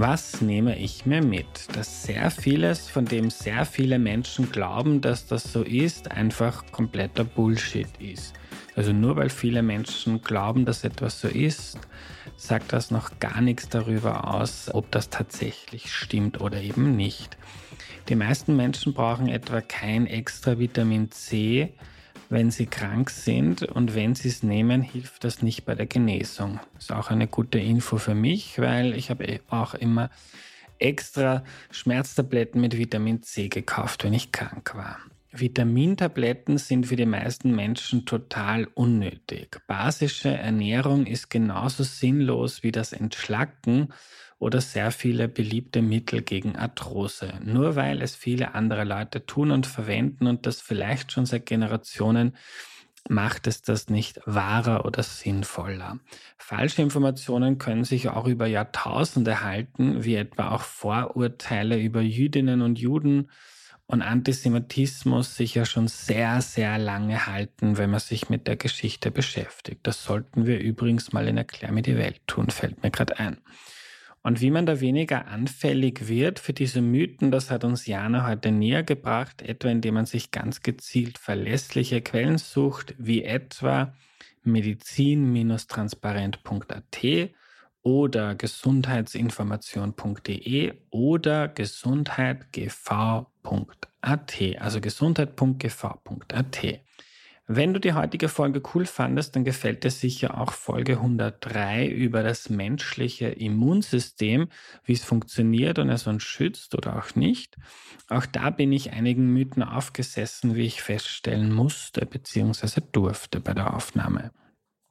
Was 0.00 0.40
nehme 0.40 0.78
ich 0.78 1.06
mir 1.06 1.24
mit? 1.24 1.74
Dass 1.74 2.04
sehr 2.04 2.30
vieles, 2.30 2.88
von 2.88 3.04
dem 3.04 3.30
sehr 3.30 3.64
viele 3.64 3.98
Menschen 3.98 4.52
glauben, 4.52 5.00
dass 5.00 5.26
das 5.26 5.52
so 5.52 5.64
ist, 5.64 6.12
einfach 6.12 6.70
kompletter 6.70 7.24
Bullshit 7.24 7.88
ist. 7.98 8.32
Also 8.76 8.92
nur 8.92 9.16
weil 9.16 9.28
viele 9.28 9.60
Menschen 9.60 10.22
glauben, 10.22 10.64
dass 10.64 10.84
etwas 10.84 11.20
so 11.20 11.26
ist, 11.26 11.80
sagt 12.36 12.72
das 12.72 12.92
noch 12.92 13.18
gar 13.18 13.40
nichts 13.40 13.70
darüber 13.70 14.32
aus, 14.32 14.72
ob 14.72 14.88
das 14.92 15.10
tatsächlich 15.10 15.92
stimmt 15.92 16.40
oder 16.40 16.62
eben 16.62 16.94
nicht. 16.94 17.36
Die 18.08 18.14
meisten 18.14 18.54
Menschen 18.54 18.94
brauchen 18.94 19.26
etwa 19.26 19.60
kein 19.60 20.06
extra 20.06 20.60
Vitamin 20.60 21.10
C, 21.10 21.74
wenn 22.30 22.50
sie 22.50 22.66
krank 22.66 23.10
sind 23.10 23.62
und 23.62 23.94
wenn 23.94 24.14
sie 24.14 24.28
es 24.28 24.42
nehmen, 24.42 24.82
hilft 24.82 25.24
das 25.24 25.42
nicht 25.42 25.64
bei 25.64 25.74
der 25.74 25.86
Genesung. 25.86 26.60
Ist 26.78 26.92
auch 26.92 27.10
eine 27.10 27.26
gute 27.26 27.58
Info 27.58 27.96
für 27.96 28.14
mich, 28.14 28.58
weil 28.58 28.94
ich 28.94 29.10
habe 29.10 29.24
eh 29.24 29.40
auch 29.48 29.74
immer 29.74 30.10
extra 30.78 31.44
Schmerztabletten 31.70 32.60
mit 32.60 32.76
Vitamin 32.76 33.22
C 33.22 33.48
gekauft, 33.48 34.04
wenn 34.04 34.12
ich 34.12 34.32
krank 34.32 34.74
war. 34.74 34.98
Vitamintabletten 35.30 36.58
sind 36.58 36.86
für 36.86 36.96
die 36.96 37.06
meisten 37.06 37.54
Menschen 37.54 38.06
total 38.06 38.66
unnötig. 38.74 39.60
Basische 39.66 40.30
Ernährung 40.30 41.06
ist 41.06 41.28
genauso 41.30 41.82
sinnlos 41.82 42.62
wie 42.62 42.72
das 42.72 42.92
Entschlacken 42.92 43.92
oder 44.38 44.60
sehr 44.60 44.90
viele 44.90 45.28
beliebte 45.28 45.82
Mittel 45.82 46.22
gegen 46.22 46.56
Arthrose. 46.56 47.34
Nur 47.42 47.76
weil 47.76 48.02
es 48.02 48.14
viele 48.14 48.54
andere 48.54 48.84
Leute 48.84 49.26
tun 49.26 49.50
und 49.50 49.66
verwenden 49.66 50.26
und 50.26 50.46
das 50.46 50.60
vielleicht 50.60 51.12
schon 51.12 51.26
seit 51.26 51.46
Generationen, 51.46 52.36
macht 53.08 53.46
es 53.46 53.62
das 53.62 53.88
nicht 53.88 54.20
wahrer 54.26 54.84
oder 54.84 55.02
sinnvoller. 55.02 55.98
Falsche 56.36 56.82
Informationen 56.82 57.58
können 57.58 57.84
sich 57.84 58.08
auch 58.08 58.26
über 58.26 58.46
Jahrtausende 58.46 59.42
halten, 59.42 60.04
wie 60.04 60.16
etwa 60.16 60.50
auch 60.50 60.62
Vorurteile 60.62 61.78
über 61.78 62.00
Jüdinnen 62.00 62.60
und 62.60 62.78
Juden 62.78 63.30
und 63.86 64.02
Antisemitismus 64.02 65.34
sich 65.34 65.54
ja 65.54 65.64
schon 65.64 65.88
sehr, 65.88 66.42
sehr 66.42 66.78
lange 66.78 67.26
halten, 67.26 67.78
wenn 67.78 67.90
man 67.90 68.00
sich 68.00 68.28
mit 68.28 68.46
der 68.46 68.56
Geschichte 68.56 69.10
beschäftigt. 69.10 69.80
Das 69.84 70.04
sollten 70.04 70.44
wir 70.44 70.60
übrigens 70.60 71.12
mal 71.12 71.26
in 71.26 71.38
Erklär 71.38 71.72
mir 71.72 71.82
die 71.82 71.96
Welt 71.96 72.20
tun, 72.26 72.50
fällt 72.50 72.82
mir 72.82 72.90
gerade 72.90 73.18
ein. 73.18 73.38
Und 74.28 74.40
wie 74.42 74.50
man 74.50 74.66
da 74.66 74.80
weniger 74.80 75.28
anfällig 75.28 76.06
wird 76.06 76.38
für 76.38 76.52
diese 76.52 76.82
Mythen, 76.82 77.30
das 77.30 77.50
hat 77.50 77.64
uns 77.64 77.86
Jana 77.86 78.26
heute 78.26 78.52
näher 78.52 78.82
gebracht, 78.82 79.40
etwa 79.40 79.70
indem 79.70 79.94
man 79.94 80.04
sich 80.04 80.30
ganz 80.30 80.60
gezielt 80.60 81.16
verlässliche 81.16 82.02
Quellen 82.02 82.36
sucht, 82.36 82.94
wie 82.98 83.24
etwa 83.24 83.94
medizin-transparent.at 84.42 87.30
oder 87.80 88.34
gesundheitsinformation.de 88.34 90.74
oder 90.90 91.48
gesundheitgv.at, 91.48 94.42
also 94.58 94.80
gesundheit.gv.at. 94.82 96.80
Wenn 97.50 97.72
du 97.72 97.80
die 97.80 97.94
heutige 97.94 98.28
Folge 98.28 98.60
cool 98.74 98.84
fandest, 98.84 99.34
dann 99.34 99.42
gefällt 99.42 99.82
dir 99.82 99.90
sicher 99.90 100.38
auch 100.38 100.52
Folge 100.52 100.98
103 100.98 101.88
über 101.88 102.22
das 102.22 102.50
menschliche 102.50 103.28
Immunsystem, 103.28 104.50
wie 104.84 104.92
es 104.92 105.02
funktioniert 105.02 105.78
und 105.78 105.88
es 105.88 106.06
uns 106.06 106.24
schützt 106.24 106.74
oder 106.74 106.98
auch 106.98 107.14
nicht. 107.14 107.56
Auch 108.10 108.26
da 108.26 108.50
bin 108.50 108.70
ich 108.70 108.92
einigen 108.92 109.32
Mythen 109.32 109.62
aufgesessen, 109.62 110.56
wie 110.56 110.66
ich 110.66 110.82
feststellen 110.82 111.50
musste 111.50 112.04
bzw. 112.04 112.82
durfte 112.92 113.40
bei 113.40 113.54
der 113.54 113.74
Aufnahme. 113.74 114.30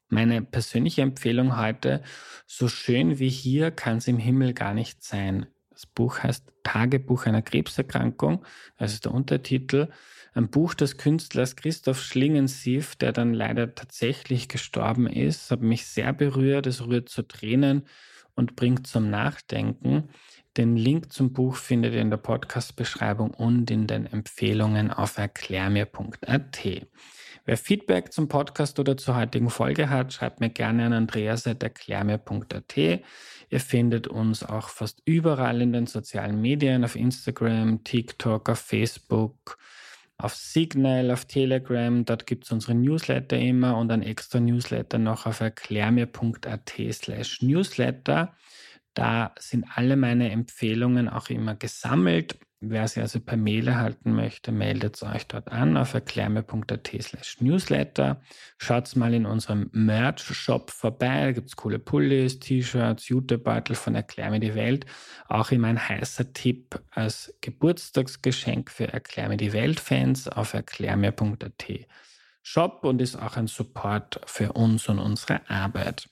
Meine 0.09 0.41
persönliche 0.41 1.03
Empfehlung 1.03 1.57
heute, 1.57 2.01
so 2.47 2.67
schön 2.67 3.19
wie 3.19 3.29
hier 3.29 3.69
kann 3.69 3.97
es 3.97 4.07
im 4.07 4.17
Himmel 4.17 4.55
gar 4.55 4.73
nicht 4.73 5.03
sein. 5.03 5.45
Das 5.77 5.85
Buch 5.85 6.23
heißt 6.23 6.43
Tagebuch 6.63 7.27
einer 7.27 7.43
Krebserkrankung, 7.43 8.43
das 8.79 8.93
ist 8.93 9.05
der 9.05 9.13
Untertitel. 9.13 9.89
Ein 10.33 10.49
Buch 10.49 10.73
des 10.73 10.97
Künstlers 10.97 11.55
Christoph 11.55 12.01
Schlingensief, 12.01 12.95
der 12.95 13.11
dann 13.11 13.31
leider 13.31 13.75
tatsächlich 13.75 14.47
gestorben 14.47 15.05
ist, 15.05 15.51
hat 15.51 15.61
mich 15.61 15.85
sehr 15.85 16.13
berührt. 16.13 16.65
Es 16.65 16.83
rührt 16.83 17.09
zu 17.09 17.21
Tränen 17.21 17.83
und 18.33 18.55
bringt 18.55 18.87
zum 18.87 19.11
Nachdenken. 19.11 20.09
Den 20.57 20.77
Link 20.77 21.13
zum 21.13 21.31
Buch 21.31 21.55
findet 21.55 21.93
ihr 21.93 22.01
in 22.01 22.09
der 22.09 22.17
Podcast-Beschreibung 22.17 23.29
und 23.29 23.69
in 23.69 23.85
den 23.85 24.07
Empfehlungen 24.07 24.89
auf 24.89 25.19
erklärmir.at. 25.19 26.87
Wer 27.47 27.57
Feedback 27.57 28.11
zum 28.11 28.27
Podcast 28.27 28.77
oder 28.77 28.97
zur 28.97 29.15
heutigen 29.15 29.49
Folge 29.49 29.89
hat, 29.89 30.11
schreibt 30.11 30.41
mir 30.41 30.49
gerne 30.49 30.85
an 30.85 30.91
andreas.erklärmir.at. 30.91 32.77
Ihr 32.77 33.59
findet 33.61 34.09
uns 34.09 34.43
auch 34.43 34.67
fast 34.67 35.01
überall 35.05 35.61
in 35.61 35.71
den 35.71 35.85
sozialen 35.87 36.41
Medien, 36.41 36.83
auf 36.83 36.97
Instagram, 36.97 37.85
TikTok, 37.85 38.49
auf 38.49 38.59
Facebook, 38.59 39.57
auf 40.17 40.35
Signal, 40.35 41.09
auf 41.09 41.23
Telegram. 41.23 42.03
Dort 42.03 42.27
gibt 42.27 42.43
es 42.43 42.51
unsere 42.51 42.75
Newsletter 42.75 43.37
immer 43.37 43.77
und 43.77 43.93
ein 43.93 44.03
extra 44.03 44.41
Newsletter 44.41 44.97
noch 44.97 45.25
auf 45.25 45.39
erklärmir.at 45.39 46.73
slash 46.91 47.41
Newsletter. 47.41 48.35
Da 48.93 49.33
sind 49.39 49.63
alle 49.73 49.95
meine 49.95 50.31
Empfehlungen 50.31 51.07
auch 51.07 51.29
immer 51.29 51.55
gesammelt. 51.55 52.37
Wer 52.59 52.87
sie 52.87 53.01
also 53.01 53.19
per 53.19 53.37
Mail 53.37 53.67
erhalten 53.67 54.15
möchte, 54.15 54.51
meldet 54.51 55.03
euch 55.03 55.27
dort 55.27 55.51
an 55.51 55.77
auf 55.77 55.93
erklärme.at 55.93 56.89
slash 57.01 57.39
newsletter. 57.39 58.19
Schaut 58.57 58.95
mal 58.95 59.13
in 59.13 59.27
unserem 59.27 59.69
Merch-Shop 59.73 60.71
vorbei. 60.71 61.25
Da 61.25 61.31
gibt 61.33 61.49
es 61.49 61.55
coole 61.55 61.77
Pullis, 61.77 62.39
T-Shirts, 62.39 63.09
Jutebeutel 63.09 63.75
von 63.75 63.93
Erklär 63.93 64.31
mir 64.31 64.39
die 64.39 64.55
Welt. 64.55 64.87
Auch 65.27 65.51
immer 65.51 65.67
ein 65.67 65.87
heißer 65.87 66.33
Tipp 66.33 66.81
als 66.89 67.31
Geburtstagsgeschenk 67.41 68.71
für 68.71 68.91
Erklär 68.91 69.29
mir 69.29 69.37
die 69.37 69.53
Welt-Fans 69.53 70.27
auf 70.27 70.55
erklärme.at 70.55 71.87
Shop 72.41 72.79
und 72.85 73.03
ist 73.03 73.17
auch 73.17 73.37
ein 73.37 73.45
Support 73.45 74.21
für 74.25 74.53
uns 74.53 74.89
und 74.89 74.97
unsere 74.97 75.47
Arbeit. 75.47 76.09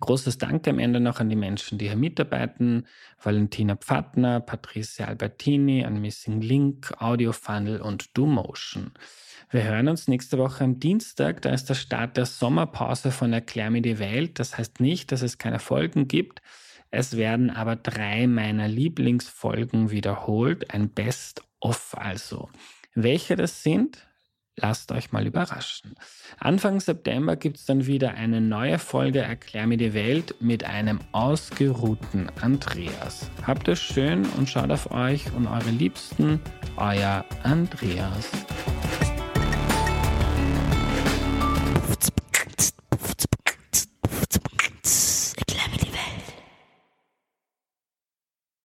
Großes 0.00 0.38
Dank 0.38 0.68
am 0.68 0.78
Ende 0.78 1.00
noch 1.00 1.18
an 1.18 1.28
die 1.28 1.36
Menschen, 1.36 1.76
die 1.76 1.88
hier 1.88 1.96
mitarbeiten. 1.96 2.86
Valentina 3.20 3.74
Pfattner, 3.74 4.38
Patricia 4.38 5.06
Albertini, 5.06 5.84
an 5.84 6.00
Missing 6.00 6.40
Link, 6.40 6.94
Audio 6.98 7.32
Funnel 7.32 7.80
und 7.80 8.16
DoMotion. 8.16 8.92
Wir 9.50 9.64
hören 9.64 9.88
uns 9.88 10.06
nächste 10.06 10.38
Woche 10.38 10.62
am 10.62 10.78
Dienstag. 10.78 11.42
Da 11.42 11.50
ist 11.50 11.68
der 11.68 11.74
Start 11.74 12.16
der 12.16 12.26
Sommerpause 12.26 13.10
von 13.10 13.32
Erklär 13.32 13.70
mir 13.70 13.82
die 13.82 13.98
Welt. 13.98 14.38
Das 14.38 14.56
heißt 14.56 14.78
nicht, 14.78 15.10
dass 15.10 15.22
es 15.22 15.38
keine 15.38 15.58
Folgen 15.58 16.06
gibt. 16.06 16.42
Es 16.90 17.16
werden 17.16 17.50
aber 17.50 17.74
drei 17.74 18.26
meiner 18.26 18.68
Lieblingsfolgen 18.68 19.90
wiederholt. 19.90 20.72
Ein 20.72 20.90
Best-of 20.90 21.96
also. 21.98 22.48
Welche 22.94 23.36
das 23.36 23.62
sind, 23.62 24.07
Lasst 24.60 24.90
euch 24.90 25.12
mal 25.12 25.26
überraschen. 25.26 25.94
Anfang 26.38 26.80
September 26.80 27.36
gibt 27.36 27.58
es 27.58 27.66
dann 27.66 27.86
wieder 27.86 28.14
eine 28.14 28.40
neue 28.40 28.78
Folge 28.78 29.20
Erklär 29.20 29.66
mir 29.66 29.76
die 29.76 29.94
Welt 29.94 30.34
mit 30.40 30.64
einem 30.64 30.98
ausgeruhten 31.12 32.28
Andreas. 32.40 33.30
Habt 33.46 33.68
es 33.68 33.80
schön 33.80 34.26
und 34.36 34.48
schaut 34.48 34.70
auf 34.70 34.90
euch 34.90 35.32
und 35.32 35.46
eure 35.46 35.70
Liebsten. 35.70 36.40
Euer 36.76 37.24
Andreas. 37.44 38.30